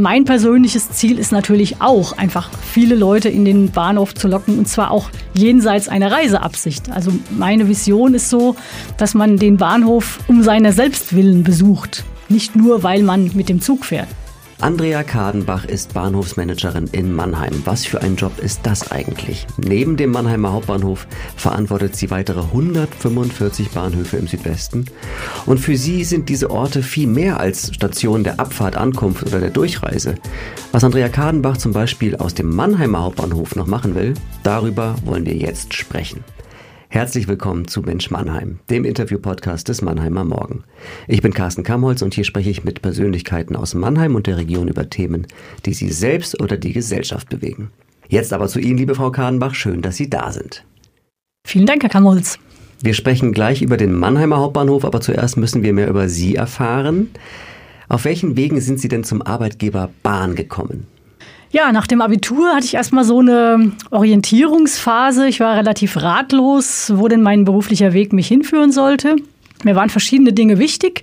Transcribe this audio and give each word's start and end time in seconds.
Mein 0.00 0.24
persönliches 0.24 0.88
Ziel 0.92 1.18
ist 1.18 1.30
natürlich 1.30 1.82
auch, 1.82 2.16
einfach 2.16 2.48
viele 2.72 2.94
Leute 2.94 3.28
in 3.28 3.44
den 3.44 3.70
Bahnhof 3.70 4.14
zu 4.14 4.28
locken 4.28 4.58
und 4.58 4.66
zwar 4.66 4.92
auch 4.92 5.10
jenseits 5.34 5.90
einer 5.90 6.10
Reiseabsicht. 6.10 6.90
Also 6.90 7.12
meine 7.28 7.68
Vision 7.68 8.14
ist 8.14 8.30
so, 8.30 8.56
dass 8.96 9.12
man 9.12 9.36
den 9.36 9.58
Bahnhof 9.58 10.20
um 10.26 10.42
seiner 10.42 10.72
selbst 10.72 11.14
willen 11.14 11.42
besucht, 11.42 12.04
nicht 12.30 12.56
nur 12.56 12.82
weil 12.82 13.02
man 13.02 13.32
mit 13.34 13.50
dem 13.50 13.60
Zug 13.60 13.84
fährt. 13.84 14.08
Andrea 14.62 15.02
Kadenbach 15.02 15.64
ist 15.64 15.94
Bahnhofsmanagerin 15.94 16.86
in 16.92 17.14
Mannheim. 17.14 17.62
Was 17.64 17.86
für 17.86 18.02
ein 18.02 18.16
Job 18.16 18.38
ist 18.38 18.60
das 18.64 18.92
eigentlich? 18.92 19.46
Neben 19.56 19.96
dem 19.96 20.10
Mannheimer 20.10 20.52
Hauptbahnhof 20.52 21.06
verantwortet 21.34 21.96
sie 21.96 22.10
weitere 22.10 22.40
145 22.40 23.70
Bahnhöfe 23.70 24.18
im 24.18 24.26
Südwesten. 24.26 24.84
Und 25.46 25.60
für 25.60 25.78
sie 25.78 26.04
sind 26.04 26.28
diese 26.28 26.50
Orte 26.50 26.82
viel 26.82 27.06
mehr 27.06 27.40
als 27.40 27.74
Stationen 27.74 28.22
der 28.22 28.38
Abfahrt, 28.38 28.76
Ankunft 28.76 29.22
oder 29.22 29.40
der 29.40 29.48
Durchreise. 29.48 30.16
Was 30.72 30.84
Andrea 30.84 31.08
Kadenbach 31.08 31.56
zum 31.56 31.72
Beispiel 31.72 32.16
aus 32.16 32.34
dem 32.34 32.54
Mannheimer 32.54 33.02
Hauptbahnhof 33.02 33.56
noch 33.56 33.66
machen 33.66 33.94
will, 33.94 34.12
darüber 34.42 34.94
wollen 35.06 35.24
wir 35.24 35.36
jetzt 35.36 35.72
sprechen. 35.72 36.22
Herzlich 36.92 37.28
willkommen 37.28 37.68
zu 37.68 37.82
Mensch 37.82 38.10
Mannheim, 38.10 38.58
dem 38.68 38.84
Interview-Podcast 38.84 39.68
des 39.68 39.80
Mannheimer 39.80 40.24
Morgen. 40.24 40.64
Ich 41.06 41.22
bin 41.22 41.32
Carsten 41.32 41.62
Kamholz 41.62 42.02
und 42.02 42.14
hier 42.14 42.24
spreche 42.24 42.50
ich 42.50 42.64
mit 42.64 42.82
Persönlichkeiten 42.82 43.54
aus 43.54 43.74
Mannheim 43.74 44.16
und 44.16 44.26
der 44.26 44.38
Region 44.38 44.66
über 44.66 44.90
Themen, 44.90 45.28
die 45.66 45.72
Sie 45.72 45.90
selbst 45.90 46.40
oder 46.40 46.56
die 46.56 46.72
Gesellschaft 46.72 47.28
bewegen. 47.28 47.70
Jetzt 48.08 48.32
aber 48.32 48.48
zu 48.48 48.58
Ihnen, 48.58 48.76
liebe 48.76 48.96
Frau 48.96 49.12
Kahnbach, 49.12 49.54
schön, 49.54 49.82
dass 49.82 49.98
Sie 49.98 50.10
da 50.10 50.32
sind. 50.32 50.64
Vielen 51.46 51.66
Dank, 51.66 51.84
Herr 51.84 51.90
Kamholz. 51.90 52.40
Wir 52.82 52.94
sprechen 52.94 53.30
gleich 53.30 53.62
über 53.62 53.76
den 53.76 53.94
Mannheimer 53.94 54.38
Hauptbahnhof, 54.38 54.84
aber 54.84 55.00
zuerst 55.00 55.36
müssen 55.36 55.62
wir 55.62 55.72
mehr 55.72 55.88
über 55.88 56.08
Sie 56.08 56.34
erfahren. 56.34 57.10
Auf 57.88 58.04
welchen 58.04 58.36
Wegen 58.36 58.60
sind 58.60 58.80
Sie 58.80 58.88
denn 58.88 59.04
zum 59.04 59.22
Arbeitgeber 59.22 59.90
Bahn 60.02 60.34
gekommen? 60.34 60.88
Ja, 61.52 61.72
nach 61.72 61.88
dem 61.88 62.00
Abitur 62.00 62.54
hatte 62.54 62.66
ich 62.66 62.74
erstmal 62.74 63.02
so 63.02 63.18
eine 63.18 63.72
Orientierungsphase. 63.90 65.26
Ich 65.26 65.40
war 65.40 65.56
relativ 65.56 65.96
ratlos, 65.96 66.92
wo 66.94 67.08
denn 67.08 67.22
mein 67.22 67.44
beruflicher 67.44 67.92
Weg 67.92 68.12
mich 68.12 68.28
hinführen 68.28 68.70
sollte. 68.70 69.16
Mir 69.64 69.74
waren 69.74 69.90
verschiedene 69.90 70.32
Dinge 70.32 70.58
wichtig. 70.58 71.02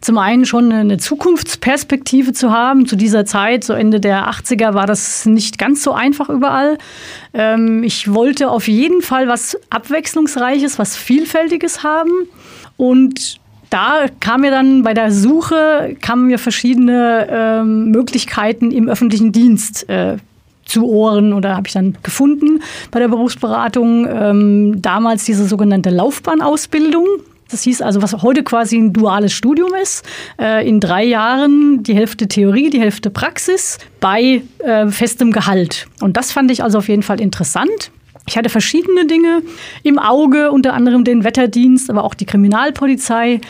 Zum 0.00 0.16
einen 0.18 0.46
schon 0.46 0.72
eine 0.72 0.96
Zukunftsperspektive 0.96 2.32
zu 2.32 2.50
haben. 2.50 2.86
Zu 2.86 2.96
dieser 2.96 3.26
Zeit, 3.26 3.64
so 3.64 3.74
Ende 3.74 4.00
der 4.00 4.28
80er, 4.30 4.74
war 4.74 4.86
das 4.86 5.26
nicht 5.26 5.58
ganz 5.58 5.82
so 5.82 5.92
einfach 5.92 6.28
überall. 6.30 6.78
Ähm, 7.34 7.84
ich 7.84 8.12
wollte 8.12 8.50
auf 8.50 8.66
jeden 8.68 9.02
Fall 9.02 9.28
was 9.28 9.58
Abwechslungsreiches, 9.70 10.78
was 10.78 10.96
Vielfältiges 10.96 11.84
haben. 11.84 12.10
Und 12.76 13.41
da 13.72 14.04
kam 14.20 14.42
mir 14.42 14.50
dann 14.50 14.82
bei 14.82 14.92
der 14.92 15.10
Suche 15.10 15.96
kamen 16.02 16.26
mir 16.26 16.38
verschiedene 16.38 17.26
ähm, 17.30 17.90
Möglichkeiten 17.90 18.70
im 18.70 18.88
öffentlichen 18.88 19.32
Dienst 19.32 19.88
äh, 19.88 20.18
zu 20.64 20.86
Ohren 20.86 21.32
oder 21.32 21.56
habe 21.56 21.66
ich 21.68 21.72
dann 21.72 21.96
gefunden 22.02 22.62
bei 22.90 23.00
der 23.00 23.08
Berufsberatung. 23.08 24.06
Ähm, 24.06 24.82
damals 24.82 25.24
diese 25.24 25.46
sogenannte 25.46 25.88
Laufbahnausbildung. 25.88 27.06
Das 27.50 27.62
hieß 27.62 27.82
also, 27.82 28.02
was 28.02 28.22
heute 28.22 28.42
quasi 28.44 28.76
ein 28.78 28.92
duales 28.92 29.32
Studium 29.32 29.72
ist, 29.82 30.04
äh, 30.38 30.66
in 30.66 30.78
drei 30.80 31.04
Jahren 31.04 31.82
die 31.82 31.94
Hälfte 31.94 32.28
Theorie, 32.28 32.70
die 32.70 32.80
Hälfte 32.80 33.10
Praxis 33.10 33.78
bei 34.00 34.42
äh, 34.58 34.86
festem 34.88 35.32
Gehalt. 35.32 35.86
Und 36.00 36.16
das 36.18 36.30
fand 36.32 36.50
ich 36.50 36.62
also 36.62 36.78
auf 36.78 36.88
jeden 36.88 37.02
Fall 37.02 37.20
interessant. 37.20 37.90
Ich 38.26 38.36
hatte 38.36 38.50
verschiedene 38.50 39.06
Dinge 39.06 39.42
im 39.82 39.98
Auge, 39.98 40.52
unter 40.52 40.74
anderem 40.74 41.04
den 41.04 41.24
Wetterdienst, 41.24 41.90
aber 41.90 42.04
auch 42.04 42.14
die 42.14 42.26
Kriminalpolizei. 42.26 43.40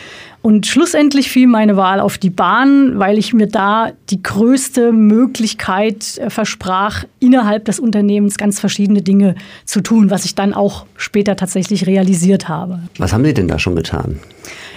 Und 0.41 0.67
schlussendlich 0.67 1.29
fiel 1.31 1.47
meine 1.47 1.77
Wahl 1.77 2.01
auf 2.01 2.17
die 2.17 2.29
Bahn, 2.29 2.99
weil 2.99 3.17
ich 3.17 3.33
mir 3.33 3.47
da 3.47 3.91
die 4.09 4.21
größte 4.21 4.91
Möglichkeit 4.91 6.17
äh, 6.17 6.29
versprach, 6.29 7.05
innerhalb 7.19 7.63
des 7.63 7.79
Unternehmens 7.79 8.37
ganz 8.37 8.59
verschiedene 8.59 9.01
Dinge 9.01 9.35
zu 9.63 9.79
tun, 9.79 10.09
was 10.09 10.25
ich 10.25 10.35
dann 10.35 10.53
auch 10.53 10.85
später 10.97 11.37
tatsächlich 11.37 11.87
realisiert 11.87 12.49
habe. 12.49 12.79
Was 12.97 13.13
haben 13.13 13.23
Sie 13.23 13.33
denn 13.33 13.47
da 13.47 13.57
schon 13.57 13.77
getan? 13.77 14.19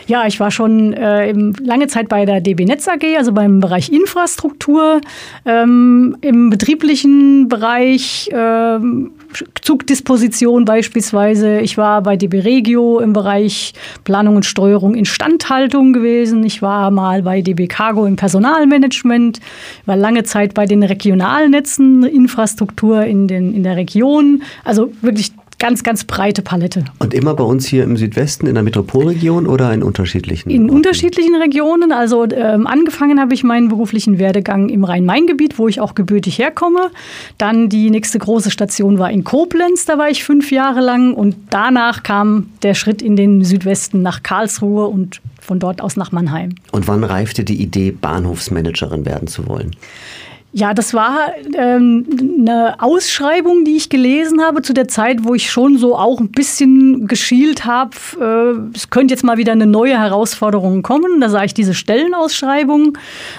Ja, 0.06 0.27
ich 0.27 0.39
war 0.39 0.50
schon 0.50 0.93
äh, 0.93 1.33
lange 1.33 1.89
Zeit 1.89 2.09
bei 2.09 2.25
der 2.25 2.41
DB 2.41 2.65
Netz 2.65 2.87
AG, 2.87 3.03
also 3.17 3.33
beim 3.33 3.61
Bereich 3.61 3.91
Infrastruktur, 3.91 5.00
ähm, 5.44 6.17
im 6.21 6.50
betrieblichen 6.50 7.49
Bereich. 7.49 8.31
Ähm, 8.33 9.12
Zugdisposition 9.61 10.65
beispielsweise. 10.65 11.61
Ich 11.61 11.77
war 11.77 12.03
bei 12.03 12.17
DB 12.17 12.41
Regio 12.41 13.00
im 13.00 13.12
Bereich 13.12 13.75
Planung 14.05 14.37
und 14.37 14.47
Steuerung 14.47 14.94
Instandhaltung 14.94 15.93
gewesen. 15.93 16.44
Ich 16.44 16.62
war 16.62 16.91
mal 16.91 17.23
bei 17.23 17.43
DB 17.43 17.67
Cargo 17.67 18.06
im 18.06 18.17
Personalmanagement. 18.17 19.41
Ich 19.83 19.87
war 19.87 19.97
lange 19.97 20.23
Zeit 20.25 20.55
bei 20.55 20.67
den 20.67 20.83
Regionalnetzen, 20.83 22.05
Infrastruktur 22.05 23.05
in, 23.05 23.28
den, 23.28 23.55
in 23.55 23.62
der 23.62 23.77
Region. 23.77 24.43
Also 24.65 24.93
wirklich 25.03 25.33
ganz, 25.59 25.83
ganz 25.83 26.05
breite 26.05 26.43
Palette. 26.43 26.84
Und 26.99 27.15
immer 27.15 27.34
bei 27.34 27.44
uns 27.44 27.67
hier 27.67 27.84
im 27.84 27.97
Südwesten, 27.97 28.47
in 28.47 28.55
der 28.55 28.62
Metropolregion 28.62 29.47
oder 29.47 29.72
in 29.72 29.83
unterschiedlichen? 29.83 30.50
In 30.50 30.65
Orten? 30.65 30.77
unterschiedlichen 30.77 31.34
Regionen. 31.37 31.93
Also 31.93 32.25
ähm, 32.25 32.67
angefangen 32.67 33.21
habe 33.21 33.34
ich 33.34 33.43
meinen 33.43 33.69
beruflichen 33.69 34.19
Werdegang 34.19 34.69
im 34.69 34.84
Rhein-Main-Gebiet, 34.84 35.59
wo 35.59 35.69
ich 35.69 35.81
auch 35.81 35.94
gebürtig 35.94 36.39
herkomme. 36.39 36.91
Dann 37.39 37.69
die 37.69 37.91
nächste 37.91 38.19
große 38.19 38.50
Station 38.50 38.99
war 38.99 39.11
in 39.11 39.25
Koblenz, 39.25 39.84
da 39.87 39.99
war 39.99 40.11
ich 40.11 40.25
fünf 40.25 40.50
Jahre 40.50 40.81
lang. 40.81 41.15
Und 41.15 41.37
danach 41.50 42.03
kam 42.03 42.50
der 42.62 42.75
Schritt 42.75 43.03
in 43.03 43.17
den 43.17 43.44
Südwesten 43.44 44.03
nach 44.03 44.23
Karlsruhe 44.23 44.87
und 44.87 45.21
von 45.41 45.59
dort 45.59 45.81
aus 45.81 45.97
nach 45.97 46.12
Mannheim. 46.12 46.55
Und 46.73 46.88
wann 46.88 47.05
reifte 47.05 47.44
die 47.44 47.62
Idee, 47.62 47.93
Bahnhofsmanagerin 47.93 49.06
werden 49.06 49.28
zu 49.28 49.47
wollen? 49.47 49.71
Ja, 50.59 50.72
das 50.72 50.94
war 50.94 51.34
ähm, 51.55 52.06
eine 52.41 52.81
Ausschreibung, 52.81 53.67
die 53.67 53.77
ich 53.77 53.91
gelesen 53.91 54.41
habe 54.41 54.62
zu 54.62 54.72
der 54.72 54.89
Zeit, 54.89 55.19
wo 55.22 55.34
ich 55.34 55.50
schon 55.50 55.77
so 55.77 55.99
auch 55.99 56.19
ein 56.19 56.31
bisschen 56.31 57.06
geschielt 57.06 57.67
habe. 57.67 57.91
Äh, 58.19 58.75
es 58.75 58.89
könnte 58.89 59.12
jetzt 59.12 59.22
mal 59.22 59.37
wieder 59.37 59.53
eine 59.53 59.67
neue 59.67 59.99
Herausforderung 59.99 60.83
kommen. 60.83 61.21
Da 61.21 61.28
sah 61.28 61.44
ich 61.44 61.53
diese 61.53 61.75
Stellenausschreibung 61.75 62.97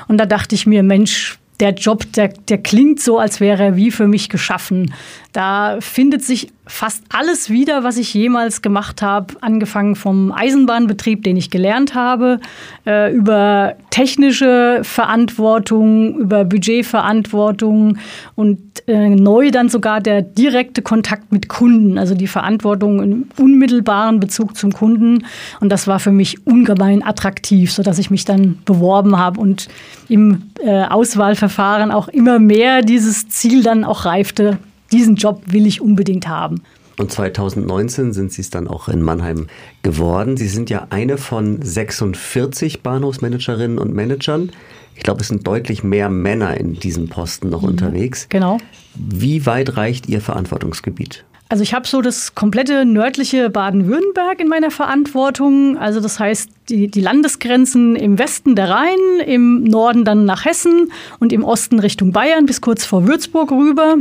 und 0.08 0.18
da 0.20 0.28
dachte 0.28 0.54
ich 0.54 0.68
mir, 0.68 0.84
Mensch, 0.84 1.40
der 1.60 1.74
Job, 1.74 2.04
der, 2.14 2.28
der 2.28 2.60
klingt 2.60 3.00
so, 3.00 3.18
als 3.18 3.40
wäre 3.40 3.64
er 3.64 3.76
wie 3.76 3.90
für 3.90 4.08
mich 4.08 4.30
geschaffen. 4.30 4.94
Da 5.34 5.78
findet 5.82 6.24
sich 6.24 6.50
fast 6.68 7.04
alles 7.10 7.50
wieder, 7.50 7.84
was 7.84 7.98
ich 7.98 8.14
jemals 8.14 8.62
gemacht 8.62 9.02
habe, 9.02 9.36
angefangen 9.42 9.96
vom 9.96 10.32
Eisenbahnbetrieb, 10.32 11.24
den 11.24 11.38
ich 11.38 11.50
gelernt 11.50 11.96
habe, 11.96 12.40
äh, 12.86 13.14
über 13.14 13.76
technische 13.90 14.82
Verantwortung, 14.84 16.20
über 16.20 16.46
Budgetverantwortung 16.46 17.98
und 18.36 18.60
äh, 18.88 19.10
neu 19.10 19.50
dann 19.52 19.70
sogar 19.70 20.02
der 20.02 20.22
direkte 20.22 20.82
Kontakt 20.82 21.32
mit 21.32 21.50
Kunden, 21.50 21.98
also 21.98 22.14
die 22.14 22.28
Verantwortung 22.28 23.02
im 23.02 23.30
unmittelbaren 23.40 24.20
Bezug 24.20 24.56
zum 24.56 24.72
Kunden. 24.72 25.26
Und 25.60 25.70
das 25.70 25.88
war 25.88 26.00
für 26.00 26.12
mich 26.12 26.46
ungemein 26.46 27.04
attraktiv, 27.04 27.72
sodass 27.72 27.98
ich 27.98 28.12
mich 28.12 28.26
dann 28.26 28.60
beworben 28.66 29.18
habe 29.18 29.40
und 29.40 29.68
im 30.10 30.44
äh, 30.64 30.84
Auswahlverfahren 30.84 31.92
auch 31.92 32.08
immer 32.08 32.40
mehr 32.40 32.82
dieses 32.82 33.30
Ziel 33.30 33.64
dann 33.64 33.84
auch 33.84 34.06
reifte, 34.06 34.58
diesen 34.92 35.16
Job 35.16 35.42
will 35.48 35.66
ich 35.66 35.82
unbedingt 35.82 36.28
haben. 36.28 36.62
Und 37.00 37.12
2019 37.12 38.12
sind 38.12 38.32
Sie 38.32 38.42
es 38.42 38.50
dann 38.50 38.68
auch 38.68 38.88
in 38.90 39.04
Mannheim 39.04 39.48
geworden. 39.84 40.36
Sie 40.36 40.48
sind 40.48 40.70
ja 40.72 40.88
eine 40.90 41.18
von 41.18 41.62
46 41.62 42.82
Bahnhofsmanagerinnen 42.82 43.78
und 43.78 43.94
Managern. 43.94 44.52
Ich 44.96 45.04
glaube, 45.04 45.22
es 45.22 45.28
sind 45.28 45.46
deutlich 45.46 45.84
mehr 45.84 46.10
Männer 46.10 46.58
in 46.58 46.74
diesem 46.74 47.08
Posten 47.08 47.50
noch 47.50 47.62
mhm. 47.62 47.70
unterwegs. 47.70 48.26
Genau. 48.30 48.58
Wie 48.96 49.46
weit 49.46 49.78
reicht 49.78 50.10
Ihr 50.10 50.22
Verantwortungsgebiet? 50.22 51.24
Also 51.50 51.64
ich 51.64 51.74
habe 51.74 51.88
so 51.88 52.02
das 52.02 52.36
komplette 52.36 52.84
nördliche 52.84 53.50
Baden-Württemberg 53.50 54.42
in 54.42 54.50
meiner 54.50 54.72
Verantwortung. 54.72 55.78
Also 55.78 56.02
das 56.02 56.20
heißt 56.20 56.50
die, 56.68 56.90
die 56.90 57.00
Landesgrenzen 57.00 57.96
im 57.96 58.20
Westen 58.20 58.56
der 58.56 58.70
Rhein, 58.70 59.26
im 59.26 59.64
Norden 59.64 60.04
dann 60.04 60.26
nach 60.26 60.44
Hessen 60.44 60.92
und 61.20 61.32
im 61.32 61.46
Osten 61.46 61.80
Richtung 61.80 62.12
Bayern 62.12 62.48
bis 62.48 62.60
kurz 62.60 62.86
vor 62.86 63.08
Würzburg 63.08 63.52
rüber 63.52 63.98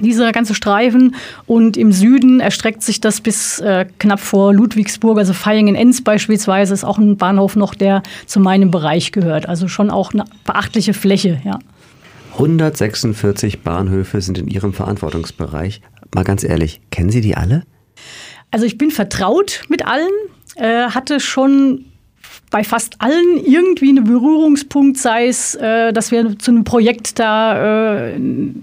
dieser 0.00 0.32
ganze 0.32 0.54
Streifen. 0.54 1.14
Und 1.46 1.76
im 1.76 1.92
Süden 1.92 2.40
erstreckt 2.40 2.82
sich 2.82 3.00
das 3.00 3.20
bis 3.20 3.58
äh, 3.60 3.86
knapp 3.98 4.20
vor 4.20 4.52
Ludwigsburg, 4.54 5.18
also 5.18 5.32
Vaihingen-Enz 5.34 6.02
beispielsweise, 6.02 6.74
ist 6.74 6.84
auch 6.84 6.98
ein 6.98 7.16
Bahnhof 7.16 7.56
noch, 7.56 7.74
der 7.74 8.02
zu 8.26 8.40
meinem 8.40 8.70
Bereich 8.70 9.12
gehört. 9.12 9.48
Also 9.48 9.68
schon 9.68 9.90
auch 9.90 10.12
eine 10.12 10.24
beachtliche 10.44 10.94
Fläche, 10.94 11.40
ja. 11.44 11.58
146 12.32 13.62
Bahnhöfe 13.62 14.20
sind 14.20 14.38
in 14.38 14.46
Ihrem 14.46 14.72
Verantwortungsbereich. 14.72 15.82
Mal 16.14 16.24
ganz 16.24 16.44
ehrlich, 16.44 16.80
kennen 16.90 17.10
Sie 17.10 17.20
die 17.20 17.36
alle? 17.36 17.64
Also 18.50 18.66
ich 18.66 18.78
bin 18.78 18.90
vertraut 18.90 19.62
mit 19.68 19.86
allen, 19.86 20.10
äh, 20.56 20.90
hatte 20.90 21.20
schon 21.20 21.84
bei 22.50 22.64
fast 22.64 22.94
allen 22.98 23.44
irgendwie 23.44 23.90
einen 23.90 24.04
Berührungspunkt, 24.04 24.98
sei 24.98 25.28
es, 25.28 25.54
äh, 25.54 25.92
dass 25.92 26.10
wir 26.10 26.38
zu 26.38 26.50
einem 26.50 26.64
Projekt 26.64 27.18
da 27.18 28.08
äh, 28.08 28.18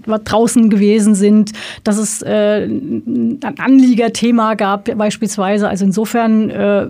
draußen 0.06 0.68
gewesen 0.68 1.14
sind, 1.14 1.52
dass 1.84 1.96
es 1.96 2.22
äh, 2.22 2.64
ein 2.66 3.40
Anliegerthema 3.58 4.54
gab 4.54 4.94
beispielsweise. 4.96 5.68
Also 5.68 5.84
insofern 5.86 6.50
äh, 6.50 6.88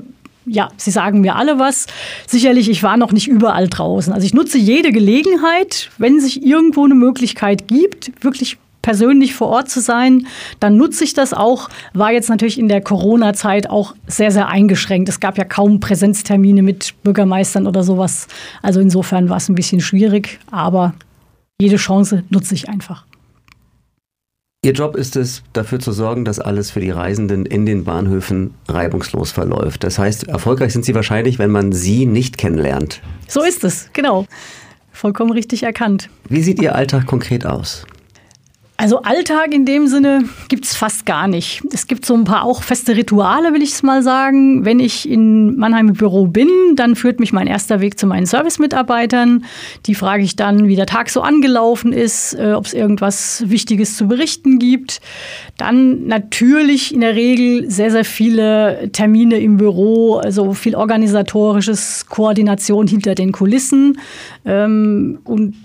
ja, 0.51 0.71
Sie 0.77 0.91
sagen 0.91 1.21
mir 1.21 1.37
alle 1.37 1.59
was. 1.59 1.87
Sicherlich, 2.27 2.71
ich 2.71 2.83
war 2.83 2.97
noch 2.97 3.13
nicht 3.13 3.29
überall 3.29 3.69
draußen. 3.69 4.13
Also 4.13 4.25
ich 4.25 4.33
nutze 4.33 4.57
jede 4.57 4.93
Gelegenheit, 4.93 5.91
wenn 5.99 6.21
sich 6.21 6.43
irgendwo 6.45 6.85
eine 6.85 6.95
Möglichkeit 6.95 7.69
gibt, 7.69 8.13
wirklich 8.25 8.57
persönlich 8.89 9.35
vor 9.35 9.49
Ort 9.49 9.69
zu 9.69 9.83
sein, 9.83 10.27
dann 10.61 10.79
nutze 10.79 11.05
ich 11.05 11.13
das 11.13 11.35
auch. 11.35 11.69
War 11.93 12.11
jetzt 12.11 12.31
natürlich 12.31 12.59
in 12.59 12.69
der 12.69 12.81
Corona-Zeit 12.81 13.69
auch 13.69 13.95
sehr, 14.07 14.31
sehr 14.31 14.49
eingeschränkt. 14.49 15.11
Es 15.11 15.21
gab 15.21 15.37
ja 15.37 15.45
kaum 15.45 15.79
Präsenztermine 15.79 16.63
mit 16.63 16.95
Bürgermeistern 17.03 17.67
oder 17.67 17.83
sowas. 17.83 18.29
Also 18.63 18.81
insofern 18.81 19.29
war 19.29 19.37
es 19.37 19.51
ein 19.51 19.55
bisschen 19.55 19.83
schwierig, 19.83 20.41
aber 20.51 20.95
jede 21.61 21.77
Chance 21.77 22.23
nutze 22.31 22.55
ich 22.55 22.71
einfach. 22.71 23.05
Ihr 24.65 24.73
Job 24.73 24.97
ist 24.97 25.17
es, 25.17 25.43
dafür 25.53 25.81
zu 25.81 25.93
sorgen, 25.93 26.25
dass 26.25 26.41
alles 26.41 26.71
für 26.71 26.81
die 26.81 26.91
Reisenden 26.91 27.45
in 27.45 27.67
den 27.67 27.85
Bahnhöfen 27.85 28.55
reibungslos 28.69 29.33
verläuft. 29.33 29.85
Das 29.85 29.99
heißt, 29.99 30.29
erfolgreich 30.29 30.73
sind 30.73 30.87
Sie 30.87 30.95
wahrscheinlich, 30.95 31.39
wenn 31.39 31.51
man 31.51 31.73
Sie 31.73 32.07
nicht 32.07 32.39
kennenlernt. 32.39 33.03
So 33.29 33.43
ist 33.43 33.65
es, 33.65 33.91
genau. 33.93 34.25
Vollkommen 34.93 35.33
richtig 35.33 35.63
erkannt. 35.63 36.09
Wie 36.31 36.43
sieht 36.43 36.63
Ihr 36.63 36.75
Alltag 36.75 37.05
konkret 37.05 37.45
aus? 37.45 37.85
Also 38.81 39.03
Alltag 39.03 39.53
in 39.53 39.65
dem 39.65 39.89
Sinne 39.89 40.23
gibt's 40.47 40.77
fast 40.77 41.05
gar 41.05 41.27
nicht. 41.27 41.65
Es 41.73 41.89
gibt 41.89 42.07
so 42.07 42.15
ein 42.15 42.23
paar 42.23 42.45
auch 42.45 42.63
feste 42.63 42.95
Rituale, 42.95 43.53
will 43.53 43.61
ich 43.61 43.73
es 43.73 43.83
mal 43.83 44.05
sagen. 44.05 44.65
Wenn 44.65 44.79
ich 44.79 45.09
in 45.09 45.57
Mannheim 45.57 45.89
im 45.89 45.95
Büro 45.95 46.29
bin, 46.29 46.49
dann 46.77 46.95
führt 46.95 47.19
mich 47.19 47.33
mein 47.33 47.49
erster 47.49 47.81
Weg 47.81 47.99
zu 47.99 48.07
meinen 48.07 48.27
Service-Mitarbeitern. 48.27 49.45
Die 49.87 49.97
frage 49.97 50.23
ich 50.23 50.37
dann, 50.37 50.69
wie 50.69 50.77
der 50.77 50.87
Tag 50.87 51.11
so 51.11 51.23
angelaufen 51.23 51.93
ist, 51.93 52.35
äh, 52.35 52.53
ob 52.53 52.67
es 52.67 52.73
irgendwas 52.73 53.43
Wichtiges 53.49 53.97
zu 53.97 54.07
berichten 54.07 54.61
gibt. 54.61 55.01
Dann 55.57 56.07
natürlich 56.07 56.95
in 56.95 57.01
der 57.01 57.17
Regel 57.17 57.69
sehr, 57.69 57.91
sehr 57.91 58.05
viele 58.05 58.91
Termine 58.93 59.41
im 59.41 59.57
Büro, 59.57 60.19
also 60.19 60.55
viel 60.55 60.77
organisatorisches, 60.77 62.07
Koordination 62.07 62.87
hinter 62.87 63.17
den 63.17 63.33
Kulissen. 63.33 63.99
Ähm, 64.45 65.19
und 65.25 65.57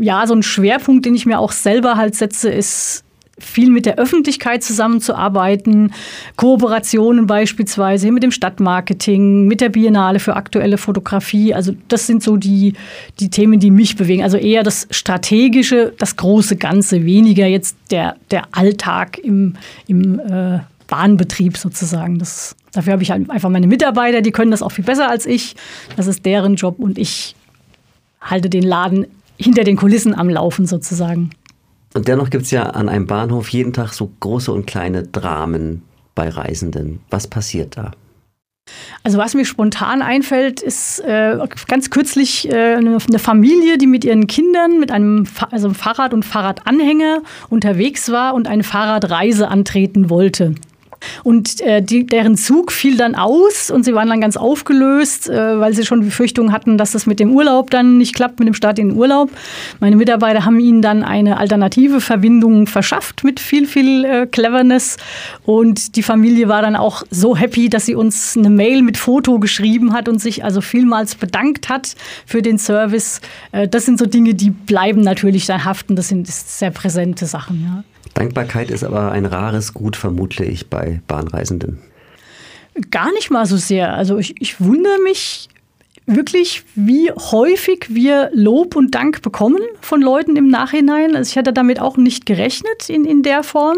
ja, 0.00 0.26
so 0.26 0.34
ein 0.34 0.42
Schwerpunkt, 0.42 1.06
den 1.06 1.14
ich 1.14 1.26
mir 1.26 1.38
auch 1.38 1.52
selber 1.52 1.96
halt 1.96 2.14
setze, 2.14 2.50
ist 2.50 3.04
viel 3.38 3.70
mit 3.70 3.86
der 3.86 3.98
Öffentlichkeit 3.98 4.62
zusammenzuarbeiten, 4.62 5.92
Kooperationen 6.36 7.26
beispielsweise 7.26 8.10
mit 8.10 8.22
dem 8.22 8.32
Stadtmarketing, 8.32 9.46
mit 9.46 9.60
der 9.60 9.68
Biennale 9.68 10.18
für 10.18 10.36
aktuelle 10.36 10.78
Fotografie. 10.78 11.54
Also 11.54 11.72
das 11.88 12.06
sind 12.06 12.22
so 12.22 12.36
die, 12.36 12.74
die 13.20 13.30
Themen, 13.30 13.60
die 13.60 13.70
mich 13.70 13.96
bewegen. 13.96 14.22
Also 14.22 14.36
eher 14.36 14.62
das 14.62 14.88
Strategische, 14.90 15.92
das 15.98 16.16
große 16.16 16.56
Ganze, 16.56 17.04
weniger 17.04 17.46
jetzt 17.46 17.76
der, 17.90 18.16
der 18.30 18.44
Alltag 18.52 19.18
im, 19.18 19.54
im 19.86 20.18
äh, 20.18 20.58
Bahnbetrieb 20.88 21.56
sozusagen. 21.56 22.18
Das, 22.18 22.56
dafür 22.72 22.94
habe 22.94 23.02
ich 23.02 23.10
halt 23.10 23.30
einfach 23.30 23.50
meine 23.50 23.66
Mitarbeiter, 23.66 24.20
die 24.20 24.32
können 24.32 24.50
das 24.50 24.62
auch 24.62 24.72
viel 24.72 24.84
besser 24.84 25.08
als 25.08 25.26
ich. 25.26 25.54
Das 25.96 26.06
ist 26.06 26.26
deren 26.26 26.56
Job 26.56 26.78
und 26.78 26.98
ich 26.98 27.36
halte 28.20 28.50
den 28.50 28.64
Laden 28.64 29.06
hinter 29.38 29.64
den 29.64 29.76
Kulissen 29.76 30.14
am 30.14 30.28
Laufen 30.28 30.66
sozusagen. 30.66 31.30
Und 31.94 32.06
dennoch 32.08 32.30
gibt 32.30 32.44
es 32.44 32.50
ja 32.50 32.64
an 32.64 32.88
einem 32.88 33.06
Bahnhof 33.06 33.48
jeden 33.48 33.72
Tag 33.72 33.92
so 33.92 34.10
große 34.20 34.52
und 34.52 34.66
kleine 34.66 35.04
Dramen 35.04 35.82
bei 36.14 36.28
Reisenden. 36.28 37.00
Was 37.10 37.26
passiert 37.26 37.76
da? 37.76 37.92
Also 39.02 39.16
was 39.16 39.34
mir 39.34 39.46
spontan 39.46 40.02
einfällt, 40.02 40.60
ist 40.60 41.00
äh, 41.00 41.38
ganz 41.66 41.88
kürzlich 41.88 42.50
äh, 42.50 42.74
eine, 42.74 43.00
Familie, 43.00 43.78
die 43.78 43.86
mit 43.86 44.04
ihren 44.04 44.26
Kindern 44.26 44.78
mit 44.78 44.90
einem, 44.90 45.24
Fa 45.24 45.48
also 45.50 45.70
Fahrrad 45.70 46.12
und 46.12 46.24
Fahrradanhänger 46.24 47.22
unterwegs 47.48 48.10
war 48.10 48.34
und 48.34 48.46
eine 48.46 48.64
Fahrradreise 48.64 49.48
antreten 49.48 50.10
wollte. 50.10 50.54
Und 51.24 51.60
äh, 51.60 51.82
die, 51.82 52.06
deren 52.06 52.36
Zug 52.36 52.72
fiel 52.72 52.96
dann 52.96 53.14
aus 53.14 53.70
und 53.70 53.84
sie 53.84 53.94
waren 53.94 54.08
dann 54.08 54.20
ganz 54.20 54.36
aufgelöst, 54.36 55.28
äh, 55.28 55.60
weil 55.60 55.74
sie 55.74 55.84
schon 55.84 56.00
Befürchtungen 56.00 56.52
hatten, 56.52 56.78
dass 56.78 56.92
das 56.92 57.06
mit 57.06 57.20
dem 57.20 57.32
Urlaub 57.32 57.70
dann 57.70 57.98
nicht 57.98 58.14
klappt, 58.14 58.38
mit 58.38 58.48
dem 58.48 58.54
Start 58.54 58.78
in 58.78 58.90
den 58.90 58.96
Urlaub. 58.96 59.30
Meine 59.80 59.96
Mitarbeiter 59.96 60.44
haben 60.44 60.60
ihnen 60.60 60.82
dann 60.82 61.02
eine 61.02 61.38
alternative 61.38 62.00
Verbindung 62.00 62.66
verschafft 62.66 63.24
mit 63.24 63.40
viel, 63.40 63.66
viel 63.66 64.04
äh, 64.04 64.26
Cleverness. 64.26 64.96
Und 65.44 65.96
die 65.96 66.02
Familie 66.02 66.48
war 66.48 66.62
dann 66.62 66.76
auch 66.76 67.02
so 67.10 67.36
happy, 67.36 67.68
dass 67.68 67.86
sie 67.86 67.94
uns 67.94 68.36
eine 68.36 68.50
Mail 68.50 68.82
mit 68.82 68.96
Foto 68.96 69.38
geschrieben 69.38 69.92
hat 69.92 70.08
und 70.08 70.20
sich 70.20 70.44
also 70.44 70.60
vielmals 70.60 71.14
bedankt 71.14 71.68
hat 71.68 71.94
für 72.26 72.42
den 72.42 72.58
Service. 72.58 73.20
Äh, 73.52 73.68
das 73.68 73.84
sind 73.84 73.98
so 73.98 74.06
Dinge, 74.06 74.34
die 74.34 74.50
bleiben 74.50 75.00
natürlich 75.00 75.46
dann 75.46 75.64
haften. 75.64 75.96
Das 75.96 76.08
sind 76.08 76.26
sehr 76.26 76.70
präsente 76.70 77.26
Sachen. 77.26 77.62
Ja. 77.64 77.84
Dankbarkeit 78.14 78.70
ist 78.70 78.84
aber 78.84 79.12
ein 79.12 79.26
rares 79.26 79.74
Gut, 79.74 79.96
vermute 79.96 80.44
ich, 80.44 80.68
bei 80.68 81.00
Bahnreisenden. 81.06 81.78
Gar 82.90 83.12
nicht 83.12 83.30
mal 83.30 83.46
so 83.46 83.56
sehr. 83.56 83.94
Also 83.94 84.18
ich, 84.18 84.40
ich 84.40 84.60
wundere 84.60 84.98
mich 85.02 85.48
wirklich, 86.08 86.64
wie 86.74 87.12
häufig 87.12 87.86
wir 87.90 88.30
Lob 88.32 88.76
und 88.76 88.94
Dank 88.94 89.22
bekommen 89.22 89.60
von 89.80 90.00
Leuten 90.00 90.36
im 90.36 90.48
Nachhinein. 90.48 91.14
Also 91.14 91.30
ich 91.30 91.38
hatte 91.38 91.52
damit 91.52 91.80
auch 91.80 91.96
nicht 91.96 92.24
gerechnet 92.24 92.88
in, 92.88 93.04
in 93.04 93.22
der 93.22 93.42
Form. 93.42 93.76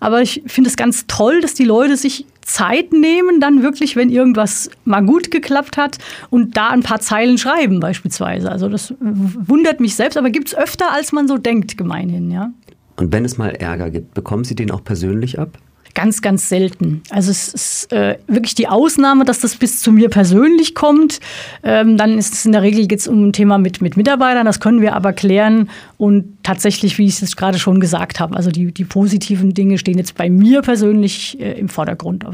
Aber 0.00 0.20
ich 0.20 0.42
finde 0.46 0.68
es 0.68 0.76
ganz 0.76 1.06
toll, 1.06 1.40
dass 1.40 1.54
die 1.54 1.64
Leute 1.64 1.96
sich 1.96 2.26
Zeit 2.42 2.92
nehmen, 2.92 3.40
dann 3.40 3.62
wirklich, 3.62 3.94
wenn 3.94 4.10
irgendwas 4.10 4.70
mal 4.84 5.02
gut 5.02 5.30
geklappt 5.30 5.76
hat 5.76 5.98
und 6.30 6.56
da 6.56 6.68
ein 6.70 6.82
paar 6.82 7.00
Zeilen 7.00 7.38
schreiben 7.38 7.78
beispielsweise. 7.78 8.50
Also 8.50 8.68
das 8.68 8.94
wundert 9.00 9.80
mich 9.80 9.94
selbst, 9.94 10.16
aber 10.16 10.30
gibt 10.30 10.48
es 10.48 10.54
öfter, 10.54 10.90
als 10.92 11.12
man 11.12 11.28
so 11.28 11.38
denkt, 11.38 11.76
gemeinhin, 11.76 12.30
ja. 12.30 12.50
Und 12.98 13.12
wenn 13.12 13.24
es 13.24 13.38
mal 13.38 13.50
Ärger 13.50 13.90
gibt, 13.90 14.14
bekommen 14.14 14.44
Sie 14.44 14.56
den 14.56 14.70
auch 14.72 14.82
persönlich 14.82 15.38
ab? 15.38 15.56
Ganz, 15.94 16.20
ganz 16.20 16.48
selten. 16.48 17.02
Also 17.10 17.30
es 17.30 17.48
ist 17.54 17.92
äh, 17.92 18.18
wirklich 18.26 18.54
die 18.54 18.68
Ausnahme, 18.68 19.24
dass 19.24 19.40
das 19.40 19.56
bis 19.56 19.80
zu 19.80 19.90
mir 19.90 20.10
persönlich 20.10 20.74
kommt. 20.74 21.20
Ähm, 21.62 21.96
dann 21.96 22.18
ist 22.18 22.34
es 22.34 22.44
in 22.44 22.52
der 22.52 22.62
Regel 22.62 22.86
geht 22.86 23.00
es 23.00 23.08
um 23.08 23.28
ein 23.28 23.32
Thema 23.32 23.58
mit, 23.58 23.80
mit 23.80 23.96
Mitarbeitern. 23.96 24.46
Das 24.46 24.60
können 24.60 24.80
wir 24.80 24.94
aber 24.94 25.12
klären. 25.12 25.70
Und 25.96 26.38
tatsächlich, 26.42 26.98
wie 26.98 27.06
ich 27.06 27.22
es 27.22 27.36
gerade 27.36 27.58
schon 27.58 27.80
gesagt 27.80 28.20
habe, 28.20 28.36
also 28.36 28.50
die, 28.50 28.72
die 28.72 28.84
positiven 28.84 29.54
Dinge 29.54 29.78
stehen 29.78 29.98
jetzt 29.98 30.16
bei 30.16 30.28
mir 30.28 30.62
persönlich 30.62 31.40
äh, 31.40 31.58
im 31.58 31.68
Vordergrund. 31.68 32.24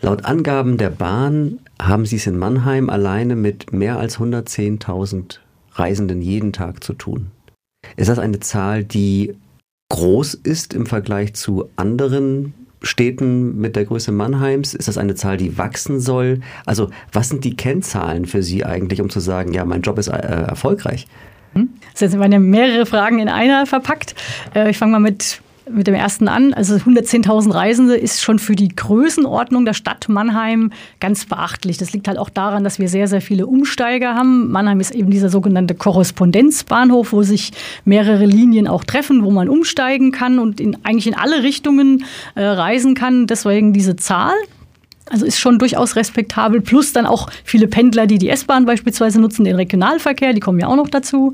Laut 0.00 0.24
Angaben 0.24 0.76
der 0.78 0.90
Bahn 0.90 1.58
haben 1.80 2.06
Sie 2.06 2.16
es 2.16 2.26
in 2.26 2.38
Mannheim 2.38 2.90
alleine 2.90 3.36
mit 3.36 3.72
mehr 3.72 3.98
als 3.98 4.18
110.000 4.18 5.38
Reisenden 5.72 6.20
jeden 6.20 6.52
Tag 6.52 6.82
zu 6.82 6.94
tun. 6.94 7.28
Ist 7.96 8.08
das 8.08 8.18
eine 8.18 8.40
Zahl, 8.40 8.82
die 8.82 9.34
groß 9.88 10.34
ist 10.34 10.74
im 10.74 10.86
Vergleich 10.86 11.34
zu 11.34 11.70
anderen 11.76 12.54
Städten 12.82 13.58
mit 13.60 13.76
der 13.76 13.84
Größe 13.84 14.12
Mannheims? 14.12 14.74
Ist 14.74 14.88
das 14.88 14.98
eine 14.98 15.14
Zahl, 15.14 15.36
die 15.36 15.58
wachsen 15.58 16.00
soll? 16.00 16.40
Also 16.64 16.90
was 17.12 17.28
sind 17.28 17.44
die 17.44 17.56
Kennzahlen 17.56 18.26
für 18.26 18.42
Sie 18.42 18.64
eigentlich, 18.64 19.00
um 19.00 19.10
zu 19.10 19.20
sagen, 19.20 19.52
ja, 19.52 19.64
mein 19.64 19.82
Job 19.82 19.98
ist 19.98 20.08
äh, 20.08 20.16
erfolgreich? 20.16 21.06
Hm? 21.54 21.70
Das 21.98 22.10
sind 22.10 22.18
meine 22.18 22.40
mehrere 22.40 22.86
Fragen 22.86 23.18
in 23.18 23.28
einer 23.28 23.66
verpackt. 23.66 24.14
Äh, 24.54 24.70
ich 24.70 24.78
fange 24.78 24.92
mal 24.92 25.00
mit 25.00 25.40
mit 25.70 25.86
dem 25.86 25.94
ersten 25.94 26.28
an. 26.28 26.54
Also 26.54 26.76
110.000 26.76 27.52
Reisende 27.52 27.96
ist 27.96 28.22
schon 28.22 28.38
für 28.38 28.54
die 28.54 28.68
Größenordnung 28.68 29.64
der 29.64 29.74
Stadt 29.74 30.08
Mannheim 30.08 30.72
ganz 31.00 31.24
beachtlich. 31.24 31.76
Das 31.78 31.92
liegt 31.92 32.08
halt 32.08 32.18
auch 32.18 32.30
daran, 32.30 32.64
dass 32.64 32.78
wir 32.78 32.88
sehr, 32.88 33.08
sehr 33.08 33.20
viele 33.20 33.46
Umsteiger 33.46 34.14
haben. 34.14 34.50
Mannheim 34.50 34.80
ist 34.80 34.94
eben 34.94 35.10
dieser 35.10 35.28
sogenannte 35.28 35.74
Korrespondenzbahnhof, 35.74 37.12
wo 37.12 37.22
sich 37.22 37.52
mehrere 37.84 38.26
Linien 38.26 38.68
auch 38.68 38.84
treffen, 38.84 39.24
wo 39.24 39.30
man 39.30 39.48
umsteigen 39.48 40.12
kann 40.12 40.38
und 40.38 40.60
in, 40.60 40.76
eigentlich 40.84 41.06
in 41.06 41.14
alle 41.14 41.42
Richtungen 41.42 42.04
äh, 42.34 42.44
reisen 42.44 42.94
kann. 42.94 43.26
Deswegen 43.26 43.72
diese 43.72 43.96
Zahl. 43.96 44.34
Also 45.08 45.24
ist 45.24 45.38
schon 45.38 45.60
durchaus 45.60 45.94
respektabel. 45.94 46.60
Plus 46.60 46.92
dann 46.92 47.06
auch 47.06 47.30
viele 47.44 47.68
Pendler, 47.68 48.08
die 48.08 48.18
die 48.18 48.28
S-Bahn 48.28 48.66
beispielsweise 48.66 49.20
nutzen, 49.20 49.44
den 49.44 49.54
Regionalverkehr, 49.54 50.32
die 50.32 50.40
kommen 50.40 50.58
ja 50.58 50.66
auch 50.66 50.74
noch 50.74 50.88
dazu. 50.88 51.32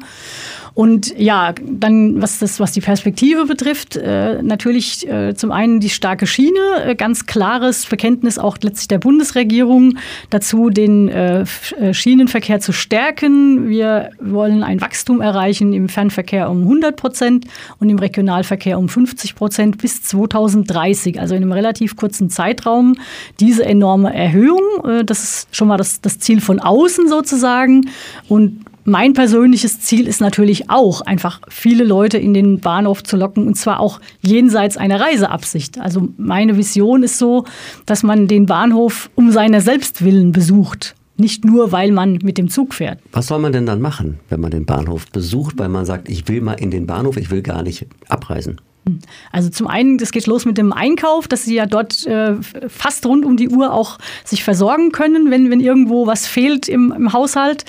Und 0.74 1.18
ja, 1.18 1.52
dann, 1.62 2.22
was, 2.22 2.38
das, 2.38 2.58
was 2.58 2.72
die 2.72 2.80
Perspektive 2.80 3.44
betrifft, 3.44 3.96
äh, 3.96 4.42
natürlich 4.42 5.06
äh, 5.06 5.34
zum 5.34 5.52
einen 5.52 5.80
die 5.80 5.90
starke 5.90 6.26
Schiene, 6.26 6.58
äh, 6.84 6.94
ganz 6.94 7.26
klares 7.26 7.84
Bekenntnis 7.84 8.38
auch 8.38 8.56
letztlich 8.62 8.88
der 8.88 8.98
Bundesregierung 8.98 9.98
dazu, 10.30 10.70
den 10.70 11.08
äh, 11.08 11.44
äh, 11.78 11.92
Schienenverkehr 11.92 12.60
zu 12.60 12.72
stärken. 12.72 13.68
Wir 13.68 14.10
wollen 14.20 14.62
ein 14.62 14.80
Wachstum 14.80 15.20
erreichen 15.20 15.74
im 15.74 15.90
Fernverkehr 15.90 16.50
um 16.50 16.62
100 16.62 16.96
Prozent 16.96 17.44
und 17.78 17.90
im 17.90 17.98
Regionalverkehr 17.98 18.78
um 18.78 18.88
50 18.88 19.34
Prozent 19.34 19.78
bis 19.78 20.02
2030, 20.02 21.20
also 21.20 21.34
in 21.34 21.42
einem 21.42 21.52
relativ 21.52 21.96
kurzen 21.96 22.30
Zeitraum. 22.30 22.96
Diese 23.40 23.64
enorme 23.64 24.14
Erhöhung, 24.14 24.62
äh, 24.84 25.04
das 25.04 25.22
ist 25.22 25.54
schon 25.54 25.68
mal 25.68 25.76
das, 25.76 26.00
das 26.00 26.18
Ziel 26.18 26.40
von 26.40 26.60
außen 26.60 27.08
sozusagen. 27.08 27.90
Und 28.28 28.64
mein 28.84 29.12
persönliches 29.12 29.80
Ziel 29.80 30.06
ist 30.06 30.20
natürlich 30.20 30.70
auch, 30.70 31.00
einfach 31.02 31.40
viele 31.48 31.84
Leute 31.84 32.18
in 32.18 32.34
den 32.34 32.60
Bahnhof 32.60 33.02
zu 33.02 33.16
locken 33.16 33.46
und 33.46 33.54
zwar 33.54 33.80
auch 33.80 34.00
jenseits 34.20 34.76
einer 34.76 35.00
Reiseabsicht. 35.00 35.78
Also 35.78 36.08
meine 36.16 36.56
Vision 36.56 37.02
ist 37.02 37.18
so, 37.18 37.44
dass 37.86 38.02
man 38.02 38.26
den 38.26 38.46
Bahnhof 38.46 39.10
um 39.14 39.30
seiner 39.30 39.60
Selbstwillen 39.60 40.32
besucht. 40.32 40.94
Nicht 41.16 41.44
nur, 41.44 41.72
weil 41.72 41.92
man 41.92 42.18
mit 42.22 42.38
dem 42.38 42.48
Zug 42.48 42.74
fährt. 42.74 42.98
Was 43.12 43.26
soll 43.28 43.38
man 43.38 43.52
denn 43.52 43.66
dann 43.66 43.80
machen, 43.80 44.18
wenn 44.28 44.40
man 44.40 44.50
den 44.50 44.64
Bahnhof 44.64 45.06
besucht, 45.10 45.58
weil 45.58 45.68
man 45.68 45.84
sagt, 45.84 46.08
ich 46.08 46.26
will 46.26 46.40
mal 46.40 46.54
in 46.54 46.70
den 46.70 46.86
Bahnhof, 46.86 47.16
ich 47.16 47.30
will 47.30 47.42
gar 47.42 47.62
nicht 47.62 47.86
abreisen? 48.08 48.60
Also 49.30 49.48
zum 49.48 49.68
einen, 49.68 49.96
das 49.98 50.10
geht 50.10 50.26
los 50.26 50.44
mit 50.44 50.58
dem 50.58 50.72
Einkauf, 50.72 51.28
dass 51.28 51.44
sie 51.44 51.54
ja 51.54 51.66
dort 51.66 52.04
äh, 52.04 52.34
fast 52.66 53.06
rund 53.06 53.24
um 53.24 53.36
die 53.36 53.48
Uhr 53.48 53.72
auch 53.72 53.98
sich 54.24 54.42
versorgen 54.42 54.90
können, 54.90 55.30
wenn, 55.30 55.50
wenn 55.50 55.60
irgendwo 55.60 56.08
was 56.08 56.26
fehlt 56.26 56.68
im, 56.68 56.92
im 56.92 57.12
Haushalt. 57.12 57.64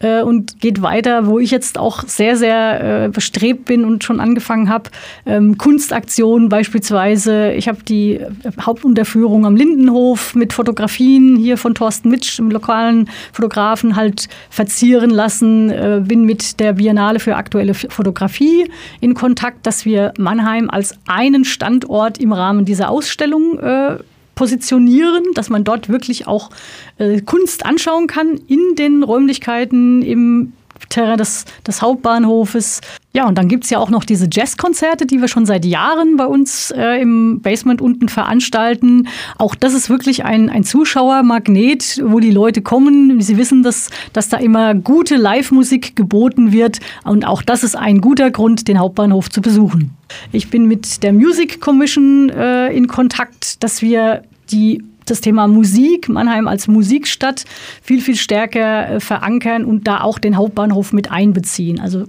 Äh, 0.00 0.22
und 0.22 0.60
geht 0.60 0.82
weiter, 0.82 1.26
wo 1.26 1.38
ich 1.38 1.52
jetzt 1.52 1.78
auch 1.78 2.02
sehr, 2.08 2.36
sehr 2.36 3.04
äh, 3.04 3.08
bestrebt 3.08 3.66
bin 3.66 3.84
und 3.84 4.02
schon 4.02 4.18
angefangen 4.18 4.68
habe. 4.68 4.90
Ähm, 5.24 5.56
Kunstaktionen 5.56 6.48
beispielsweise. 6.48 7.52
Ich 7.52 7.68
habe 7.68 7.84
die 7.84 8.20
Hauptunterführung 8.60 9.46
am 9.46 9.54
Lindenhof 9.54 10.34
mit 10.34 10.52
Fotografien 10.52 11.36
hier 11.36 11.58
von 11.58 11.74
Thorsten 11.74 12.10
Mitsch, 12.10 12.38
dem 12.38 12.50
lokalen 12.50 13.08
Fotografen, 13.32 13.94
halt 13.94 14.28
verzieren 14.50 15.10
lassen. 15.10 15.70
Äh, 15.70 16.02
bin 16.04 16.24
mit 16.24 16.58
der 16.58 16.72
Biennale 16.72 17.20
für 17.20 17.36
aktuelle 17.36 17.74
Fotografie 17.74 18.68
in 19.00 19.14
Kontakt, 19.14 19.64
dass 19.64 19.84
wir 19.84 20.12
Mannheim 20.18 20.55
Mannheim 20.56 20.70
als 20.70 20.94
einen 21.06 21.44
Standort 21.44 22.18
im 22.18 22.32
Rahmen 22.32 22.64
dieser 22.64 22.90
Ausstellung 22.90 23.58
äh, 23.58 23.98
positionieren, 24.34 25.24
dass 25.34 25.48
man 25.48 25.64
dort 25.64 25.88
wirklich 25.88 26.26
auch 26.26 26.50
äh, 26.98 27.20
Kunst 27.20 27.64
anschauen 27.64 28.06
kann 28.06 28.40
in 28.48 28.74
den 28.76 29.02
Räumlichkeiten 29.02 30.02
im 30.02 30.52
Terrain 30.88 31.18
des, 31.18 31.44
des 31.66 31.82
Hauptbahnhofes. 31.82 32.80
Ja, 33.12 33.26
und 33.26 33.38
dann 33.38 33.48
gibt 33.48 33.64
es 33.64 33.70
ja 33.70 33.78
auch 33.78 33.88
noch 33.88 34.04
diese 34.04 34.28
Jazzkonzerte, 34.30 35.06
die 35.06 35.20
wir 35.20 35.28
schon 35.28 35.46
seit 35.46 35.64
Jahren 35.64 36.16
bei 36.18 36.26
uns 36.26 36.70
äh, 36.70 37.00
im 37.00 37.40
Basement 37.40 37.80
unten 37.80 38.10
veranstalten. 38.10 39.08
Auch 39.38 39.54
das 39.54 39.72
ist 39.72 39.88
wirklich 39.88 40.24
ein, 40.24 40.50
ein 40.50 40.64
Zuschauermagnet, 40.64 42.02
wo 42.04 42.20
die 42.20 42.30
Leute 42.30 42.60
kommen. 42.60 43.20
Sie 43.22 43.38
wissen, 43.38 43.62
dass, 43.62 43.88
dass 44.12 44.28
da 44.28 44.36
immer 44.36 44.74
gute 44.74 45.16
Live-Musik 45.16 45.96
geboten 45.96 46.52
wird. 46.52 46.80
Und 47.04 47.26
auch 47.26 47.40
das 47.40 47.64
ist 47.64 47.74
ein 47.74 48.02
guter 48.02 48.30
Grund, 48.30 48.68
den 48.68 48.78
Hauptbahnhof 48.78 49.30
zu 49.30 49.40
besuchen. 49.40 49.96
Ich 50.32 50.50
bin 50.50 50.66
mit 50.66 51.02
der 51.02 51.14
Music 51.14 51.60
Commission 51.60 52.28
äh, 52.28 52.68
in 52.68 52.86
Kontakt, 52.86 53.62
dass 53.62 53.80
wir 53.80 54.22
die 54.50 54.82
das 55.10 55.20
Thema 55.20 55.48
Musik, 55.48 56.08
Mannheim 56.08 56.48
als 56.48 56.68
Musikstadt, 56.68 57.44
viel, 57.82 58.00
viel 58.00 58.16
stärker 58.16 58.88
äh, 58.90 59.00
verankern 59.00 59.64
und 59.64 59.86
da 59.86 60.00
auch 60.00 60.18
den 60.18 60.36
Hauptbahnhof 60.36 60.92
mit 60.92 61.10
einbeziehen. 61.10 61.80
Also 61.80 62.04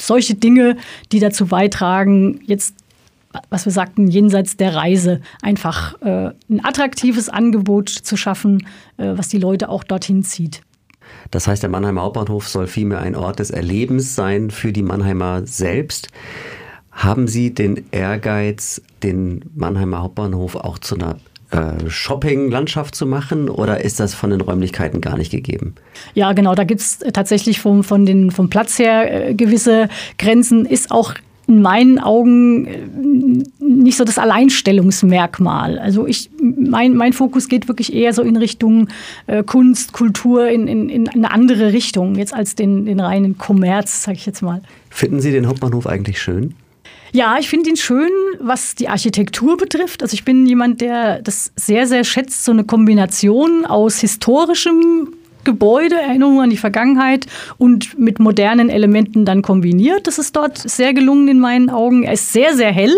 solche 0.00 0.34
Dinge, 0.34 0.76
die 1.12 1.20
dazu 1.20 1.46
beitragen, 1.46 2.40
jetzt 2.46 2.74
was 3.50 3.64
wir 3.64 3.72
sagten, 3.72 4.08
jenseits 4.08 4.56
der 4.56 4.74
Reise, 4.74 5.20
einfach 5.40 6.00
äh, 6.02 6.32
ein 6.50 6.64
attraktives 6.64 7.28
Angebot 7.28 7.88
zu 7.88 8.16
schaffen, 8.16 8.66
äh, 8.98 9.12
was 9.16 9.28
die 9.28 9.38
Leute 9.38 9.68
auch 9.68 9.84
dorthin 9.84 10.22
zieht. 10.22 10.62
Das 11.30 11.46
heißt, 11.46 11.62
der 11.62 11.70
Mannheimer 11.70 12.02
Hauptbahnhof 12.02 12.48
soll 12.48 12.66
vielmehr 12.66 13.00
ein 13.00 13.16
Ort 13.16 13.38
des 13.38 13.50
Erlebens 13.50 14.14
sein 14.14 14.50
für 14.50 14.72
die 14.72 14.82
Mannheimer 14.82 15.46
selbst. 15.46 16.08
Haben 16.90 17.26
Sie 17.26 17.54
den 17.54 17.86
Ehrgeiz, 17.90 18.82
den 19.02 19.44
Mannheimer 19.54 20.02
Hauptbahnhof 20.02 20.56
auch 20.56 20.78
zu 20.78 20.96
einer 20.96 21.16
äh, 21.52 21.88
Shopping-Landschaft 21.88 22.94
zu 22.94 23.06
machen 23.06 23.48
oder 23.48 23.84
ist 23.84 24.00
das 24.00 24.14
von 24.14 24.30
den 24.30 24.40
Räumlichkeiten 24.40 25.00
gar 25.00 25.16
nicht 25.16 25.30
gegeben? 25.30 25.74
Ja, 26.14 26.32
genau, 26.32 26.54
da 26.54 26.64
gibt 26.64 26.80
es 26.80 26.98
tatsächlich 27.12 27.60
vom, 27.60 27.84
von 27.84 28.06
den, 28.06 28.30
vom 28.30 28.48
Platz 28.50 28.78
her 28.78 29.28
äh, 29.28 29.34
gewisse 29.34 29.88
Grenzen, 30.18 30.64
ist 30.64 30.90
auch 30.90 31.14
in 31.46 31.60
meinen 31.60 31.98
Augen 31.98 32.66
äh, 32.66 32.78
nicht 33.60 33.96
so 33.96 34.04
das 34.04 34.18
Alleinstellungsmerkmal. 34.18 35.78
Also 35.78 36.06
ich, 36.06 36.30
mein, 36.40 36.94
mein 36.94 37.12
Fokus 37.12 37.48
geht 37.48 37.68
wirklich 37.68 37.92
eher 37.92 38.12
so 38.12 38.22
in 38.22 38.36
Richtung 38.36 38.88
äh, 39.26 39.42
Kunst, 39.42 39.92
Kultur, 39.92 40.48
in, 40.48 40.66
in, 40.68 40.88
in 40.88 41.08
eine 41.08 41.30
andere 41.30 41.72
Richtung, 41.72 42.14
jetzt 42.14 42.32
als 42.32 42.54
den, 42.54 42.86
den 42.86 43.00
reinen 43.00 43.36
Kommerz, 43.36 44.04
sag 44.04 44.14
ich 44.14 44.24
jetzt 44.24 44.40
mal. 44.40 44.62
Finden 44.88 45.20
Sie 45.20 45.32
den 45.32 45.46
Hauptbahnhof 45.46 45.86
eigentlich 45.86 46.20
schön? 46.20 46.54
Ja, 47.14 47.36
ich 47.38 47.50
finde 47.50 47.68
ihn 47.68 47.76
schön, 47.76 48.10
was 48.40 48.74
die 48.74 48.88
Architektur 48.88 49.58
betrifft. 49.58 50.02
Also 50.02 50.14
ich 50.14 50.24
bin 50.24 50.46
jemand, 50.46 50.80
der 50.80 51.20
das 51.20 51.52
sehr, 51.56 51.86
sehr 51.86 52.04
schätzt, 52.04 52.42
so 52.42 52.52
eine 52.52 52.64
Kombination 52.64 53.66
aus 53.66 54.00
historischem 54.00 55.12
Gebäude, 55.44 55.96
Erinnerungen 56.00 56.40
an 56.40 56.50
die 56.50 56.56
Vergangenheit 56.56 57.26
und 57.58 57.98
mit 57.98 58.18
modernen 58.18 58.70
Elementen 58.70 59.26
dann 59.26 59.42
kombiniert. 59.42 60.06
Das 60.06 60.18
ist 60.18 60.36
dort 60.36 60.56
sehr 60.56 60.94
gelungen 60.94 61.28
in 61.28 61.38
meinen 61.38 61.68
Augen. 61.68 62.04
Er 62.04 62.14
ist 62.14 62.32
sehr, 62.32 62.56
sehr 62.56 62.72
hell 62.72 62.94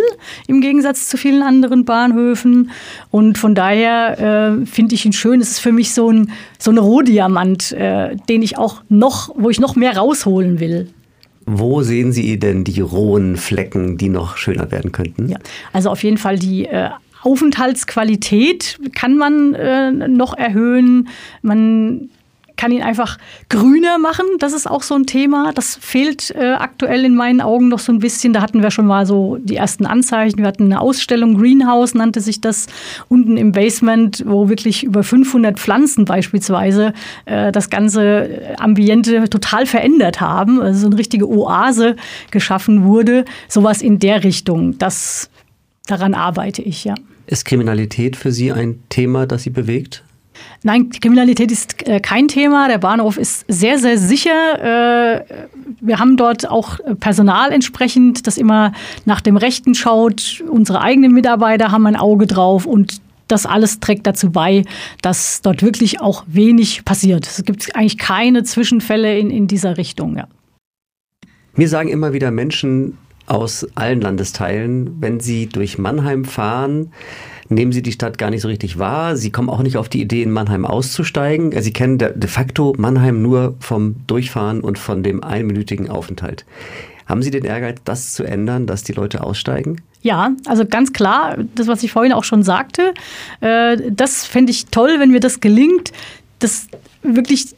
im 0.46 0.60
Gegensatz 0.60 1.08
zu 1.08 1.16
vielen 1.16 1.42
anderen 1.42 1.84
Bahnhöfen. 1.84 2.70
Und 3.10 3.36
von 3.38 3.56
daher 3.56 4.60
äh, 4.60 4.66
finde 4.66 4.94
ich 4.94 5.04
ihn 5.04 5.12
schön. 5.12 5.40
Es 5.40 5.52
ist 5.52 5.60
für 5.60 5.72
mich 5.72 5.92
so 5.92 6.10
ein, 6.10 6.30
so 6.58 6.70
ein 6.70 6.78
Rohdiamant, 6.78 7.72
äh, 7.72 8.14
den 8.28 8.42
ich 8.42 8.58
auch 8.58 8.82
noch, 8.88 9.34
wo 9.36 9.50
ich 9.50 9.58
noch 9.58 9.74
mehr 9.74 9.96
rausholen 9.96 10.60
will. 10.60 10.88
Wo 11.46 11.82
sehen 11.82 12.12
Sie 12.12 12.38
denn 12.38 12.64
die 12.64 12.80
rohen 12.80 13.36
Flecken, 13.36 13.98
die 13.98 14.08
noch 14.08 14.36
schöner 14.36 14.70
werden 14.70 14.92
könnten? 14.92 15.28
Ja, 15.28 15.38
also 15.72 15.90
auf 15.90 16.02
jeden 16.02 16.18
Fall 16.18 16.38
die 16.38 16.66
äh, 16.66 16.90
Aufenthaltsqualität 17.22 18.78
kann 18.94 19.16
man 19.16 19.54
äh, 19.54 19.90
noch 19.92 20.36
erhöhen. 20.36 21.08
Man 21.42 22.10
kann 22.56 22.72
ihn 22.72 22.82
einfach 22.82 23.18
grüner 23.48 23.98
machen. 23.98 24.26
Das 24.38 24.52
ist 24.52 24.70
auch 24.70 24.82
so 24.82 24.94
ein 24.94 25.06
Thema. 25.06 25.52
Das 25.52 25.76
fehlt 25.80 26.30
äh, 26.30 26.52
aktuell 26.52 27.04
in 27.04 27.14
meinen 27.14 27.40
Augen 27.40 27.68
noch 27.68 27.78
so 27.78 27.92
ein 27.92 27.98
bisschen. 27.98 28.32
Da 28.32 28.42
hatten 28.42 28.62
wir 28.62 28.70
schon 28.70 28.86
mal 28.86 29.06
so 29.06 29.38
die 29.40 29.56
ersten 29.56 29.86
Anzeichen. 29.86 30.38
Wir 30.38 30.46
hatten 30.46 30.64
eine 30.64 30.80
Ausstellung, 30.80 31.36
Greenhouse 31.36 31.94
nannte 31.94 32.20
sich 32.20 32.40
das, 32.40 32.66
unten 33.08 33.36
im 33.36 33.52
Basement, 33.52 34.24
wo 34.26 34.48
wirklich 34.48 34.84
über 34.84 35.02
500 35.02 35.58
Pflanzen 35.58 36.04
beispielsweise 36.04 36.92
äh, 37.24 37.50
das 37.52 37.70
ganze 37.70 38.56
Ambiente 38.58 39.28
total 39.28 39.66
verändert 39.66 40.20
haben. 40.20 40.60
Also 40.60 40.80
so 40.80 40.86
eine 40.86 40.98
richtige 40.98 41.28
Oase 41.28 41.96
geschaffen 42.30 42.84
wurde. 42.84 43.24
Sowas 43.48 43.82
in 43.82 43.98
der 43.98 44.24
Richtung. 44.24 44.78
Das, 44.78 45.30
daran 45.86 46.14
arbeite 46.14 46.62
ich, 46.62 46.84
ja. 46.84 46.94
Ist 47.26 47.46
Kriminalität 47.46 48.16
für 48.16 48.32
Sie 48.32 48.52
ein 48.52 48.82
Thema, 48.90 49.26
das 49.26 49.44
Sie 49.44 49.50
bewegt? 49.50 50.04
Nein, 50.62 50.90
Kriminalität 50.90 51.50
ist 51.50 51.86
äh, 51.86 52.00
kein 52.00 52.28
Thema. 52.28 52.68
Der 52.68 52.78
Bahnhof 52.78 53.18
ist 53.18 53.44
sehr, 53.48 53.78
sehr 53.78 53.98
sicher. 53.98 55.20
Äh, 55.20 55.24
wir 55.80 55.98
haben 55.98 56.16
dort 56.16 56.48
auch 56.48 56.78
Personal 57.00 57.52
entsprechend, 57.52 58.26
das 58.26 58.38
immer 58.38 58.72
nach 59.04 59.20
dem 59.20 59.36
Rechten 59.36 59.74
schaut. 59.74 60.42
Unsere 60.48 60.80
eigenen 60.80 61.12
Mitarbeiter 61.12 61.70
haben 61.70 61.86
ein 61.86 61.96
Auge 61.96 62.26
drauf 62.26 62.66
und 62.66 63.00
das 63.28 63.46
alles 63.46 63.80
trägt 63.80 64.06
dazu 64.06 64.30
bei, 64.30 64.64
dass 65.02 65.40
dort 65.42 65.62
wirklich 65.62 66.00
auch 66.00 66.24
wenig 66.26 66.84
passiert. 66.84 67.26
Es 67.26 67.44
gibt 67.44 67.74
eigentlich 67.74 67.98
keine 67.98 68.42
Zwischenfälle 68.44 69.18
in, 69.18 69.30
in 69.30 69.46
dieser 69.46 69.76
Richtung. 69.76 70.16
Ja. 70.16 70.28
Mir 71.54 71.68
sagen 71.68 71.88
immer 71.88 72.12
wieder 72.12 72.30
Menschen 72.30 72.98
aus 73.26 73.66
allen 73.74 74.00
Landesteilen, 74.00 75.00
wenn 75.00 75.20
sie 75.20 75.46
durch 75.46 75.78
Mannheim 75.78 76.24
fahren, 76.24 76.92
nehmen 77.48 77.72
sie 77.72 77.82
die 77.82 77.92
Stadt 77.92 78.18
gar 78.18 78.30
nicht 78.30 78.42
so 78.42 78.48
richtig 78.48 78.78
wahr. 78.78 79.16
Sie 79.16 79.30
kommen 79.30 79.48
auch 79.48 79.62
nicht 79.62 79.76
auf 79.76 79.88
die 79.88 80.00
Idee, 80.00 80.22
in 80.22 80.30
Mannheim 80.30 80.64
auszusteigen. 80.64 81.52
Sie 81.60 81.72
kennen 81.72 81.98
de 81.98 82.28
facto 82.28 82.74
Mannheim 82.76 83.22
nur 83.22 83.54
vom 83.60 83.96
Durchfahren 84.06 84.60
und 84.60 84.78
von 84.78 85.02
dem 85.02 85.22
einminütigen 85.22 85.90
Aufenthalt. 85.90 86.44
Haben 87.06 87.22
Sie 87.22 87.30
den 87.30 87.44
Ehrgeiz, 87.44 87.80
das 87.84 88.14
zu 88.14 88.24
ändern, 88.24 88.66
dass 88.66 88.82
die 88.82 88.92
Leute 88.92 89.22
aussteigen? 89.22 89.82
Ja, 90.00 90.32
also 90.46 90.64
ganz 90.64 90.92
klar, 90.92 91.36
das, 91.54 91.66
was 91.66 91.82
ich 91.82 91.92
vorhin 91.92 92.12
auch 92.12 92.24
schon 92.24 92.42
sagte, 92.42 92.94
äh, 93.40 93.76
das 93.90 94.24
fände 94.24 94.52
ich 94.52 94.66
toll, 94.66 94.96
wenn 94.98 95.10
mir 95.10 95.20
das 95.20 95.40
gelingt, 95.40 95.92
das 96.38 96.66
wirklich 97.02 97.54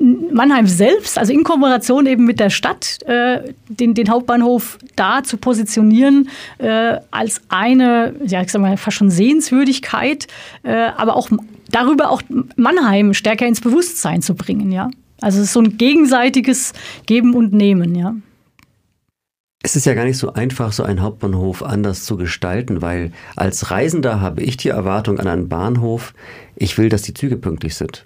Mannheim 0.00 0.66
selbst, 0.66 1.18
also 1.18 1.32
in 1.32 1.42
Kooperation 1.42 2.06
eben 2.06 2.24
mit 2.24 2.38
der 2.38 2.50
Stadt, 2.50 3.02
äh, 3.06 3.52
den, 3.68 3.94
den, 3.94 4.08
Hauptbahnhof 4.08 4.78
da 4.94 5.22
zu 5.24 5.36
positionieren 5.36 6.28
äh, 6.58 6.98
als 7.10 7.40
eine, 7.48 8.14
ja, 8.24 8.42
ich 8.42 8.50
sag 8.50 8.62
mal, 8.62 8.76
fast 8.76 8.96
schon 8.96 9.10
Sehenswürdigkeit, 9.10 10.28
äh, 10.62 10.90
aber 10.96 11.16
auch 11.16 11.28
darüber 11.70 12.10
auch 12.10 12.22
Mannheim 12.56 13.14
stärker 13.14 13.46
ins 13.46 13.60
Bewusstsein 13.60 14.22
zu 14.22 14.34
bringen, 14.34 14.70
ja. 14.70 14.90
Also 15.20 15.38
es 15.40 15.46
ist 15.46 15.52
so 15.52 15.60
ein 15.60 15.76
gegenseitiges 15.78 16.72
Geben 17.06 17.34
und 17.34 17.52
Nehmen, 17.52 17.96
ja. 17.96 18.14
Es 19.60 19.74
ist 19.74 19.86
ja 19.86 19.94
gar 19.94 20.04
nicht 20.04 20.18
so 20.18 20.32
einfach, 20.32 20.72
so 20.72 20.84
einen 20.84 21.02
Hauptbahnhof 21.02 21.64
anders 21.64 22.04
zu 22.04 22.16
gestalten, 22.16 22.80
weil 22.80 23.10
als 23.34 23.72
Reisender 23.72 24.20
habe 24.20 24.42
ich 24.42 24.56
die 24.56 24.68
Erwartung 24.68 25.18
an 25.18 25.26
einen 25.26 25.48
Bahnhof, 25.48 26.14
ich 26.54 26.78
will, 26.78 26.88
dass 26.88 27.02
die 27.02 27.14
Züge 27.14 27.36
pünktlich 27.36 27.74
sind. 27.74 28.04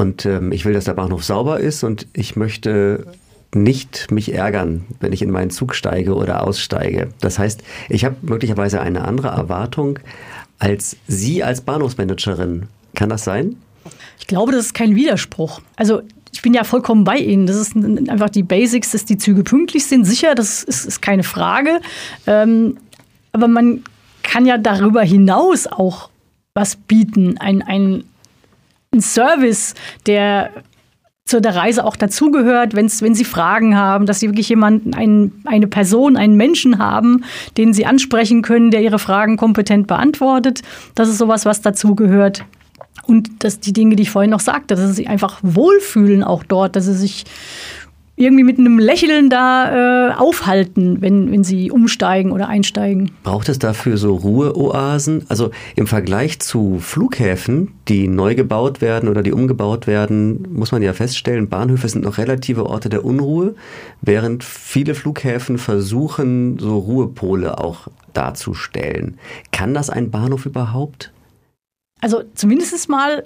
Und 0.00 0.24
ähm, 0.24 0.50
ich 0.50 0.64
will, 0.64 0.72
dass 0.72 0.84
der 0.84 0.94
Bahnhof 0.94 1.24
sauber 1.24 1.60
ist 1.60 1.84
und 1.84 2.06
ich 2.14 2.34
möchte 2.34 3.06
nicht 3.54 4.10
mich 4.10 4.32
ärgern, 4.32 4.86
wenn 4.98 5.12
ich 5.12 5.20
in 5.20 5.30
meinen 5.30 5.50
Zug 5.50 5.74
steige 5.74 6.14
oder 6.14 6.42
aussteige. 6.42 7.10
Das 7.20 7.38
heißt, 7.38 7.62
ich 7.90 8.06
habe 8.06 8.16
möglicherweise 8.22 8.80
eine 8.80 9.04
andere 9.04 9.28
Erwartung 9.28 9.98
als 10.58 10.96
Sie 11.06 11.44
als 11.44 11.60
Bahnhofsmanagerin. 11.60 12.68
Kann 12.94 13.10
das 13.10 13.24
sein? 13.24 13.56
Ich 14.18 14.26
glaube, 14.26 14.52
das 14.52 14.66
ist 14.66 14.74
kein 14.74 14.94
Widerspruch. 14.94 15.60
Also 15.76 16.00
ich 16.32 16.40
bin 16.40 16.54
ja 16.54 16.64
vollkommen 16.64 17.04
bei 17.04 17.18
Ihnen. 17.18 17.46
Das 17.46 17.56
ist 17.56 17.76
einfach 17.76 18.30
die 18.30 18.42
Basics, 18.42 18.92
dass 18.92 19.04
die 19.04 19.18
Züge 19.18 19.42
pünktlich 19.42 19.84
sind. 19.84 20.06
Sicher, 20.06 20.34
das 20.34 20.64
ist, 20.64 20.86
ist 20.86 21.02
keine 21.02 21.24
Frage. 21.24 21.82
Ähm, 22.26 22.78
aber 23.32 23.48
man 23.48 23.84
kann 24.22 24.46
ja 24.46 24.56
darüber 24.56 25.02
hinaus 25.02 25.66
auch 25.66 26.08
was 26.54 26.76
bieten. 26.76 27.36
Ein, 27.36 27.60
ein, 27.60 28.04
ein 28.92 29.00
Service, 29.00 29.74
der 30.06 30.50
zu 31.24 31.40
der 31.40 31.54
Reise 31.54 31.84
auch 31.84 31.94
dazugehört, 31.94 32.74
wenn 32.74 32.88
Sie 32.88 33.24
Fragen 33.24 33.76
haben, 33.76 34.04
dass 34.04 34.18
Sie 34.18 34.26
wirklich 34.26 34.48
jemanden, 34.48 34.94
ein, 34.94 35.32
eine 35.44 35.68
Person, 35.68 36.16
einen 36.16 36.36
Menschen 36.36 36.78
haben, 36.78 37.22
den 37.56 37.72
Sie 37.72 37.86
ansprechen 37.86 38.42
können, 38.42 38.72
der 38.72 38.82
Ihre 38.82 38.98
Fragen 38.98 39.36
kompetent 39.36 39.86
beantwortet. 39.86 40.62
Das 40.96 41.08
ist 41.08 41.18
sowas, 41.18 41.46
was 41.46 41.62
dazugehört. 41.62 42.44
Und 43.06 43.44
dass 43.44 43.60
die 43.60 43.72
Dinge, 43.72 43.94
die 43.94 44.02
ich 44.02 44.10
vorhin 44.10 44.32
noch 44.32 44.40
sagte, 44.40 44.74
dass 44.74 44.80
sie 44.88 44.92
sich 44.92 45.08
einfach 45.08 45.38
wohlfühlen 45.42 46.22
auch 46.22 46.42
dort, 46.42 46.74
dass 46.76 46.84
sie 46.84 46.94
sich 46.94 47.24
irgendwie 48.20 48.44
mit 48.44 48.58
einem 48.58 48.78
Lächeln 48.78 49.30
da 49.30 50.10
äh, 50.10 50.14
aufhalten, 50.14 51.00
wenn, 51.00 51.32
wenn 51.32 51.42
sie 51.42 51.70
umsteigen 51.70 52.32
oder 52.32 52.48
einsteigen. 52.48 53.12
Braucht 53.22 53.48
es 53.48 53.58
dafür 53.58 53.96
so 53.96 54.14
Ruheoasen? 54.14 55.24
Also 55.28 55.50
im 55.74 55.86
Vergleich 55.86 56.38
zu 56.38 56.78
Flughäfen, 56.80 57.72
die 57.88 58.08
neu 58.08 58.34
gebaut 58.34 58.80
werden 58.80 59.08
oder 59.08 59.22
die 59.22 59.32
umgebaut 59.32 59.86
werden, 59.86 60.46
muss 60.52 60.70
man 60.70 60.82
ja 60.82 60.92
feststellen, 60.92 61.48
Bahnhöfe 61.48 61.88
sind 61.88 62.04
noch 62.04 62.18
relative 62.18 62.66
Orte 62.66 62.90
der 62.90 63.04
Unruhe, 63.04 63.54
während 64.02 64.44
viele 64.44 64.94
Flughäfen 64.94 65.56
versuchen, 65.56 66.58
so 66.58 66.78
Ruhepole 66.78 67.58
auch 67.58 67.88
darzustellen. 68.12 69.18
Kann 69.50 69.72
das 69.72 69.88
ein 69.88 70.10
Bahnhof 70.10 70.44
überhaupt? 70.44 71.12
Also 72.00 72.22
zumindest 72.34 72.88
mal 72.88 73.24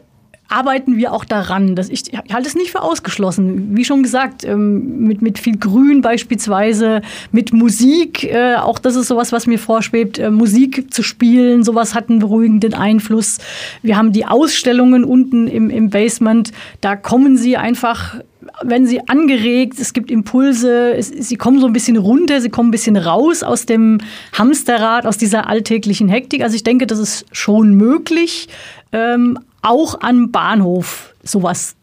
arbeiten 0.48 0.96
wir 0.96 1.12
auch 1.12 1.24
daran. 1.24 1.74
Das 1.74 1.88
ich, 1.88 2.12
ich 2.12 2.34
halte 2.34 2.48
es 2.48 2.54
nicht 2.54 2.70
für 2.70 2.82
ausgeschlossen. 2.82 3.76
Wie 3.76 3.84
schon 3.84 4.02
gesagt, 4.02 4.44
ähm, 4.44 5.06
mit, 5.06 5.22
mit 5.22 5.38
viel 5.38 5.56
Grün 5.56 6.00
beispielsweise, 6.00 7.02
mit 7.32 7.52
Musik, 7.52 8.24
äh, 8.24 8.56
auch 8.56 8.78
das 8.78 8.96
ist 8.96 9.08
sowas, 9.08 9.32
was 9.32 9.46
mir 9.46 9.58
vorschwebt, 9.58 10.18
äh, 10.18 10.30
Musik 10.30 10.92
zu 10.92 11.02
spielen, 11.02 11.64
sowas 11.64 11.94
hat 11.94 12.10
einen 12.10 12.18
beruhigenden 12.18 12.74
Einfluss. 12.74 13.38
Wir 13.82 13.96
haben 13.96 14.12
die 14.12 14.26
Ausstellungen 14.26 15.04
unten 15.04 15.46
im, 15.48 15.70
im 15.70 15.90
Basement, 15.90 16.52
da 16.80 16.96
kommen 16.96 17.36
sie 17.36 17.56
einfach 17.56 18.16
wenn 18.62 18.86
sie 18.86 19.08
angeregt, 19.08 19.78
es 19.80 19.94
gibt 19.94 20.10
Impulse, 20.10 20.94
es, 20.94 21.08
sie 21.08 21.36
kommen 21.36 21.60
so 21.60 21.66
ein 21.66 21.72
bisschen 21.72 21.96
runter, 21.96 22.40
sie 22.40 22.50
kommen 22.50 22.68
ein 22.68 22.72
bisschen 22.72 22.96
raus 22.96 23.42
aus 23.42 23.66
dem 23.66 23.98
Hamsterrad, 24.32 25.06
aus 25.06 25.18
dieser 25.18 25.48
alltäglichen 25.48 26.08
Hektik. 26.08 26.42
Also 26.42 26.54
ich 26.54 26.62
denke, 26.62 26.86
das 26.86 26.98
ist 26.98 27.26
schon 27.32 27.74
möglich. 27.74 28.48
Ähm, 28.92 29.38
auch 29.64 30.00
am 30.00 30.30
Bahnhof 30.30 31.14
sowas 31.23 31.75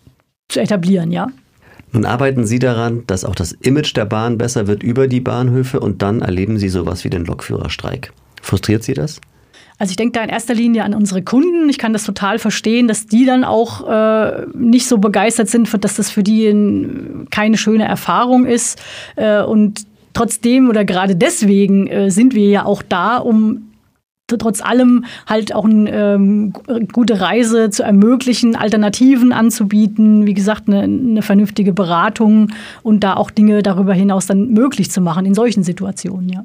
zu 0.48 0.60
etablieren, 0.60 1.12
ja. 1.12 1.28
Nun 1.94 2.06
arbeiten 2.06 2.46
Sie 2.46 2.60
daran, 2.60 3.04
dass 3.08 3.26
auch 3.26 3.36
das 3.36 3.52
Image 3.52 3.96
der 3.96 4.06
Bahn 4.06 4.38
besser 4.38 4.68
wird 4.68 4.82
über 4.82 5.08
die 5.08 5.20
Bahnhöfe 5.20 5.80
und 5.80 6.02
dann 6.02 6.22
erleben 6.22 6.58
Sie 6.58 6.70
sowas 6.70 7.04
wie 7.04 7.10
den 7.10 7.26
Lokführerstreik. 7.26 8.14
Frustriert 8.42 8.84
Sie 8.84 8.94
das? 8.94 9.20
Also 9.78 9.92
ich 9.92 9.98
denke 9.98 10.14
da 10.14 10.24
in 10.24 10.30
erster 10.30 10.54
Linie 10.54 10.84
an 10.84 10.94
unsere 10.94 11.24
Kunden. 11.24 11.68
Ich 11.68 11.80
kann 11.80 11.92
das 11.92 12.04
total 12.04 12.38
verstehen, 12.38 12.88
dass 12.88 13.08
die 13.08 13.26
dann 13.26 13.44
auch 13.44 13.90
äh, 13.90 14.46
nicht 14.54 14.88
so 14.88 15.00
begeistert 15.00 15.50
sind, 15.50 15.68
dass 15.84 15.96
das 15.96 16.12
für 16.12 16.22
die 16.22 16.46
in, 16.46 17.28
keine 17.32 17.58
schöne 17.58 17.86
Erfahrung 17.86 18.46
ist. 18.46 18.80
Äh, 19.16 19.42
und 19.42 19.88
trotzdem 20.14 20.70
oder 20.70 20.86
gerade 20.86 21.16
deswegen 21.16 21.88
äh, 21.88 22.12
sind 22.12 22.36
wir 22.36 22.48
ja 22.48 22.66
auch 22.66 22.84
da, 22.84 23.18
um 23.18 23.71
trotz 24.38 24.62
allem 24.62 25.06
halt 25.28 25.54
auch 25.54 25.66
eine 25.66 25.92
ähm, 25.92 26.54
gute 26.92 27.22
Reise 27.22 27.70
zu 27.70 27.84
ermöglichen, 27.84 28.56
Alternativen 28.56 29.32
anzubieten, 29.32 30.26
wie 30.26 30.34
gesagt, 30.34 30.68
eine, 30.68 30.84
eine, 30.84 31.22
vernünftige 31.22 31.74
Beratung 31.74 32.52
und 32.84 33.04
da 33.04 33.16
auch 33.16 33.32
Dinge 33.32 33.64
darüber 33.64 33.94
hinaus 33.94 34.26
dann 34.28 34.50
möglich 34.50 34.92
zu 34.92 35.02
machen 35.02 35.26
in 35.26 35.34
solchen 35.34 35.64
Situationen, 35.64 36.30
ja. 36.30 36.44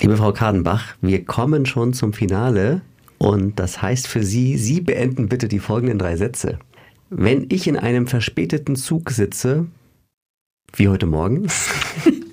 Liebe 0.00 0.16
Frau 0.16 0.32
Kadenbach, 0.32 0.94
wir 1.02 1.24
kommen 1.24 1.66
schon 1.66 1.92
zum 1.92 2.12
Finale 2.12 2.80
und 3.18 3.60
das 3.60 3.82
heißt 3.82 4.08
für 4.08 4.22
Sie, 4.22 4.56
Sie 4.56 4.80
beenden 4.80 5.28
bitte 5.28 5.48
die 5.48 5.58
folgenden 5.58 5.98
drei 5.98 6.16
Sätze. 6.16 6.58
Wenn 7.10 7.46
ich 7.50 7.66
in 7.66 7.76
einem 7.76 8.06
verspäteten 8.06 8.74
Zug 8.74 9.10
sitze, 9.10 9.66
wie 10.74 10.88
heute 10.88 11.06
Morgen, 11.06 11.46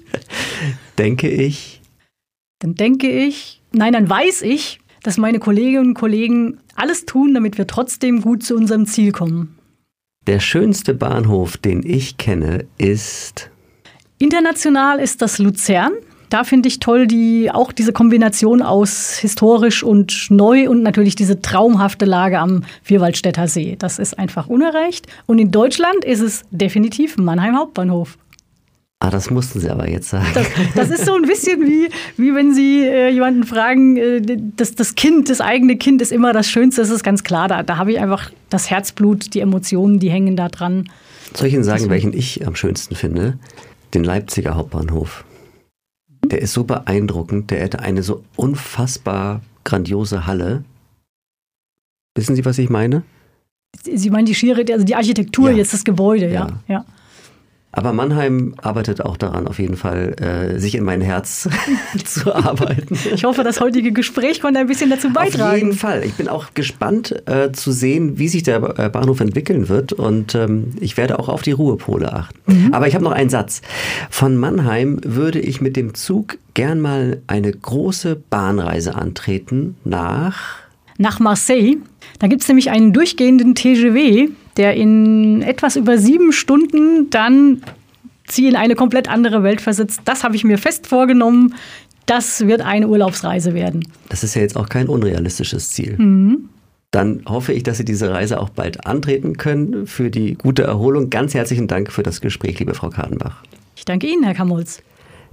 denke 0.97 1.29
ich. 1.29 1.81
Dann 2.59 2.75
denke 2.75 3.09
ich, 3.09 3.61
nein, 3.71 3.93
dann 3.93 4.09
weiß 4.09 4.41
ich, 4.41 4.79
dass 5.03 5.17
meine 5.17 5.39
Kolleginnen 5.39 5.87
und 5.87 5.93
Kollegen 5.93 6.59
alles 6.75 7.05
tun, 7.05 7.33
damit 7.33 7.57
wir 7.57 7.67
trotzdem 7.67 8.21
gut 8.21 8.43
zu 8.43 8.55
unserem 8.55 8.85
Ziel 8.85 9.11
kommen. 9.11 9.55
Der 10.27 10.39
schönste 10.39 10.93
Bahnhof, 10.93 11.57
den 11.57 11.83
ich 11.85 12.17
kenne, 12.17 12.65
ist. 12.77 13.49
International 14.19 14.99
ist 14.99 15.21
das 15.21 15.39
Luzern. 15.39 15.91
Da 16.29 16.43
finde 16.43 16.67
ich 16.67 16.79
toll 16.79 17.07
die, 17.07 17.49
auch 17.51 17.71
diese 17.71 17.91
Kombination 17.91 18.61
aus 18.61 19.17
historisch 19.17 19.81
und 19.81 20.27
neu 20.29 20.69
und 20.69 20.83
natürlich 20.83 21.15
diese 21.15 21.41
traumhafte 21.41 22.05
Lage 22.05 22.37
am 22.37 22.63
Vierwaldstätter 22.83 23.47
See. 23.47 23.75
Das 23.79 23.97
ist 23.97 24.19
einfach 24.19 24.47
unerreicht. 24.47 25.07
Und 25.25 25.39
in 25.39 25.49
Deutschland 25.49 26.05
ist 26.05 26.19
es 26.19 26.43
definitiv 26.51 27.17
Mannheim 27.17 27.57
Hauptbahnhof. 27.57 28.17
Ah, 29.01 29.09
das 29.09 29.29
mussten 29.29 29.61
Sie 29.61 29.69
aber 29.69 29.89
jetzt 29.89 30.09
sagen. 30.09 30.27
Das, 30.33 30.47
das 30.75 30.89
ist 30.89 31.05
so 31.05 31.15
ein 31.15 31.21
bisschen 31.21 31.61
wie, 31.61 31.89
wie 32.17 32.35
wenn 32.35 32.53
Sie 32.53 32.83
äh, 32.83 33.09
jemanden 33.09 33.45
fragen, 33.45 33.95
äh, 33.95 34.21
das, 34.57 34.75
das 34.75 34.95
Kind, 34.95 35.29
das 35.29 35.39
eigene 35.39 35.77
Kind 35.77 36.01
ist 36.01 36.11
immer 36.11 36.33
das 36.33 36.49
Schönste, 36.49 36.81
das 36.81 36.89
ist 36.89 37.03
ganz 37.03 37.23
klar. 37.23 37.47
Da, 37.47 37.63
da 37.63 37.77
habe 37.77 37.93
ich 37.93 37.99
einfach 37.99 38.29
das 38.49 38.69
Herzblut, 38.69 39.33
die 39.33 39.39
Emotionen, 39.39 39.99
die 39.99 40.09
hängen 40.09 40.35
da 40.35 40.49
dran. 40.49 40.89
Soll 41.33 41.47
ich 41.47 41.53
Ihnen 41.53 41.63
sagen, 41.63 41.83
das 41.83 41.89
welchen 41.89 42.11
ich 42.11 42.45
am 42.45 42.55
schönsten 42.55 42.93
finde? 42.95 43.39
Den 43.93 44.03
Leipziger 44.03 44.55
Hauptbahnhof. 44.55 45.23
Der 46.25 46.41
ist 46.41 46.51
so 46.51 46.65
beeindruckend, 46.65 47.51
der 47.51 47.61
hätte 47.61 47.79
eine 47.79 48.03
so 48.03 48.25
unfassbar 48.35 49.41
grandiose 49.63 50.27
Halle. 50.27 50.65
Wissen 52.15 52.35
Sie, 52.35 52.43
was 52.43 52.57
ich 52.57 52.69
meine? 52.69 53.03
Sie 53.81 54.09
meinen 54.09 54.25
die 54.25 54.35
schiere, 54.35 54.65
also 54.73 54.83
die 54.83 54.95
Architektur, 54.95 55.51
ja. 55.51 55.57
jetzt 55.57 55.73
das 55.73 55.85
Gebäude, 55.85 56.25
ja. 56.25 56.47
ja. 56.47 56.59
ja. 56.67 56.85
Aber 57.71 57.93
Mannheim 57.93 58.55
arbeitet 58.61 59.01
auch 59.01 59.15
daran, 59.15 59.47
auf 59.47 59.59
jeden 59.59 59.77
Fall, 59.77 60.15
äh, 60.19 60.59
sich 60.59 60.73
in 60.73 60.83
mein 60.83 61.01
Herz 61.01 61.47
zu 62.03 62.33
arbeiten. 62.33 62.97
Ich 63.13 63.23
hoffe, 63.23 63.43
das 63.43 63.61
heutige 63.61 63.91
Gespräch 63.91 64.41
konnte 64.41 64.59
ein 64.59 64.67
bisschen 64.67 64.89
dazu 64.89 65.13
beitragen. 65.13 65.51
Auf 65.51 65.57
jeden 65.57 65.73
Fall. 65.73 66.03
Ich 66.03 66.15
bin 66.15 66.27
auch 66.27 66.55
gespannt 66.55 67.23
äh, 67.27 67.51
zu 67.51 67.71
sehen, 67.71 68.17
wie 68.17 68.27
sich 68.27 68.41
der 68.41 68.79
äh, 68.79 68.89
Bahnhof 68.89 69.19
entwickeln 69.19 69.69
wird. 69.69 69.93
Und 69.93 70.33
ähm, 70.33 70.73
ich 70.79 70.97
werde 70.97 71.19
auch 71.19 71.29
auf 71.29 71.43
die 71.43 71.51
Ruhepole 71.51 72.11
achten. 72.11 72.39
Mhm. 72.47 72.73
Aber 72.73 72.87
ich 72.87 72.95
habe 72.95 73.03
noch 73.03 73.11
einen 73.11 73.29
Satz. 73.29 73.61
Von 74.09 74.35
Mannheim 74.35 74.99
würde 75.03 75.39
ich 75.39 75.61
mit 75.61 75.75
dem 75.75 75.93
Zug 75.93 76.39
gern 76.55 76.81
mal 76.81 77.21
eine 77.27 77.51
große 77.51 78.15
Bahnreise 78.15 78.95
antreten 78.95 79.77
nach 79.83 80.59
nach 80.99 81.19
Marseille. 81.19 81.77
Da 82.19 82.27
gibt 82.27 82.41
es 82.41 82.47
nämlich 82.49 82.69
einen 82.69 82.93
durchgehenden 82.93 83.55
TGV, 83.55 84.29
der 84.59 84.75
in 84.75 85.41
etwas 85.41 85.77
über 85.77 85.97
sieben 85.97 86.33
Stunden 86.33 87.09
dann 87.09 87.63
sie 88.27 88.47
in 88.47 88.55
eine 88.55 88.75
komplett 88.75 89.09
andere 89.09 89.41
Welt 89.41 89.61
versetzt. 89.61 90.01
Das 90.05 90.23
habe 90.23 90.35
ich 90.35 90.43
mir 90.43 90.57
fest 90.57 90.85
vorgenommen. 90.85 91.55
Das 92.05 92.45
wird 92.45 92.61
eine 92.61 92.87
Urlaubsreise 92.87 93.53
werden. 93.53 93.87
Das 94.09 94.23
ist 94.23 94.35
ja 94.35 94.41
jetzt 94.41 94.57
auch 94.57 94.67
kein 94.67 94.87
unrealistisches 94.87 95.71
Ziel. 95.71 95.95
Mhm. 95.97 96.49
Dann 96.91 97.21
hoffe 97.27 97.53
ich, 97.53 97.63
dass 97.63 97.77
Sie 97.77 97.85
diese 97.85 98.11
Reise 98.11 98.39
auch 98.39 98.49
bald 98.49 98.85
antreten 98.85 99.37
können. 99.37 99.87
Für 99.87 100.09
die 100.09 100.33
gute 100.33 100.63
Erholung 100.63 101.09
ganz 101.09 101.33
herzlichen 101.35 101.67
Dank 101.67 101.91
für 101.91 102.03
das 102.03 102.19
Gespräch, 102.19 102.59
liebe 102.59 102.73
Frau 102.73 102.89
Kadenbach. 102.89 103.43
Ich 103.75 103.85
danke 103.85 104.07
Ihnen, 104.07 104.23
Herr 104.23 104.33
Kamholz. 104.33 104.81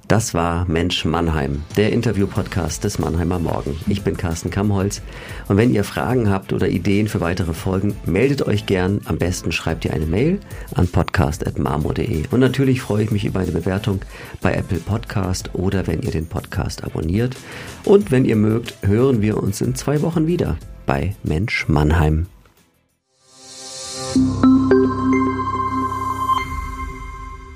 Das 0.09 0.35
war 0.35 0.65
Mensch 0.67 1.05
Mannheim, 1.05 1.63
der 1.77 1.93
Interview-Podcast 1.93 2.85
des 2.85 3.01
Mannheimer 3.01 3.41
Morgen. 3.41 3.77
Ich 3.89 4.03
bin 4.03 4.17
Carsten 4.17 4.51
Kamholz 4.51 5.03
und 5.49 5.57
wenn 5.57 5.75
ihr 5.75 5.83
Fragen 5.83 6.31
habt 6.31 6.53
oder 6.53 6.69
Ideen 6.69 7.09
für 7.09 7.21
weitere 7.21 7.53
Folgen, 7.55 7.97
meldet 8.05 8.43
euch 8.43 8.67
gern. 8.67 9.01
Am 9.07 9.19
besten 9.19 9.51
schreibt 9.51 9.85
ihr 9.85 9.93
eine 9.93 10.07
Mail 10.07 10.39
an 10.77 10.87
podcast.marmo.de. 10.87 12.23
Und 12.31 12.39
natürlich 12.39 12.83
freue 12.83 13.03
ich 13.03 13.11
mich 13.11 13.25
über 13.25 13.41
eine 13.41 13.51
Bewertung 13.51 14.01
bei 14.41 14.55
Apple 14.55 14.79
Podcast 14.79 15.51
oder 15.55 15.89
wenn 15.89 16.03
ihr 16.03 16.13
den 16.13 16.29
Podcast 16.29 16.85
abonniert. 16.85 17.37
Und 17.85 18.13
wenn 18.13 18.25
ihr 18.25 18.37
mögt, 18.37 18.77
hören 18.83 19.23
wir 19.23 19.43
uns 19.43 19.61
in 19.61 19.75
zwei 19.75 20.03
Wochen 20.03 20.29
wieder 20.29 20.57
bei 20.87 21.17
Mensch 21.25 21.67
Mannheim. 21.67 22.27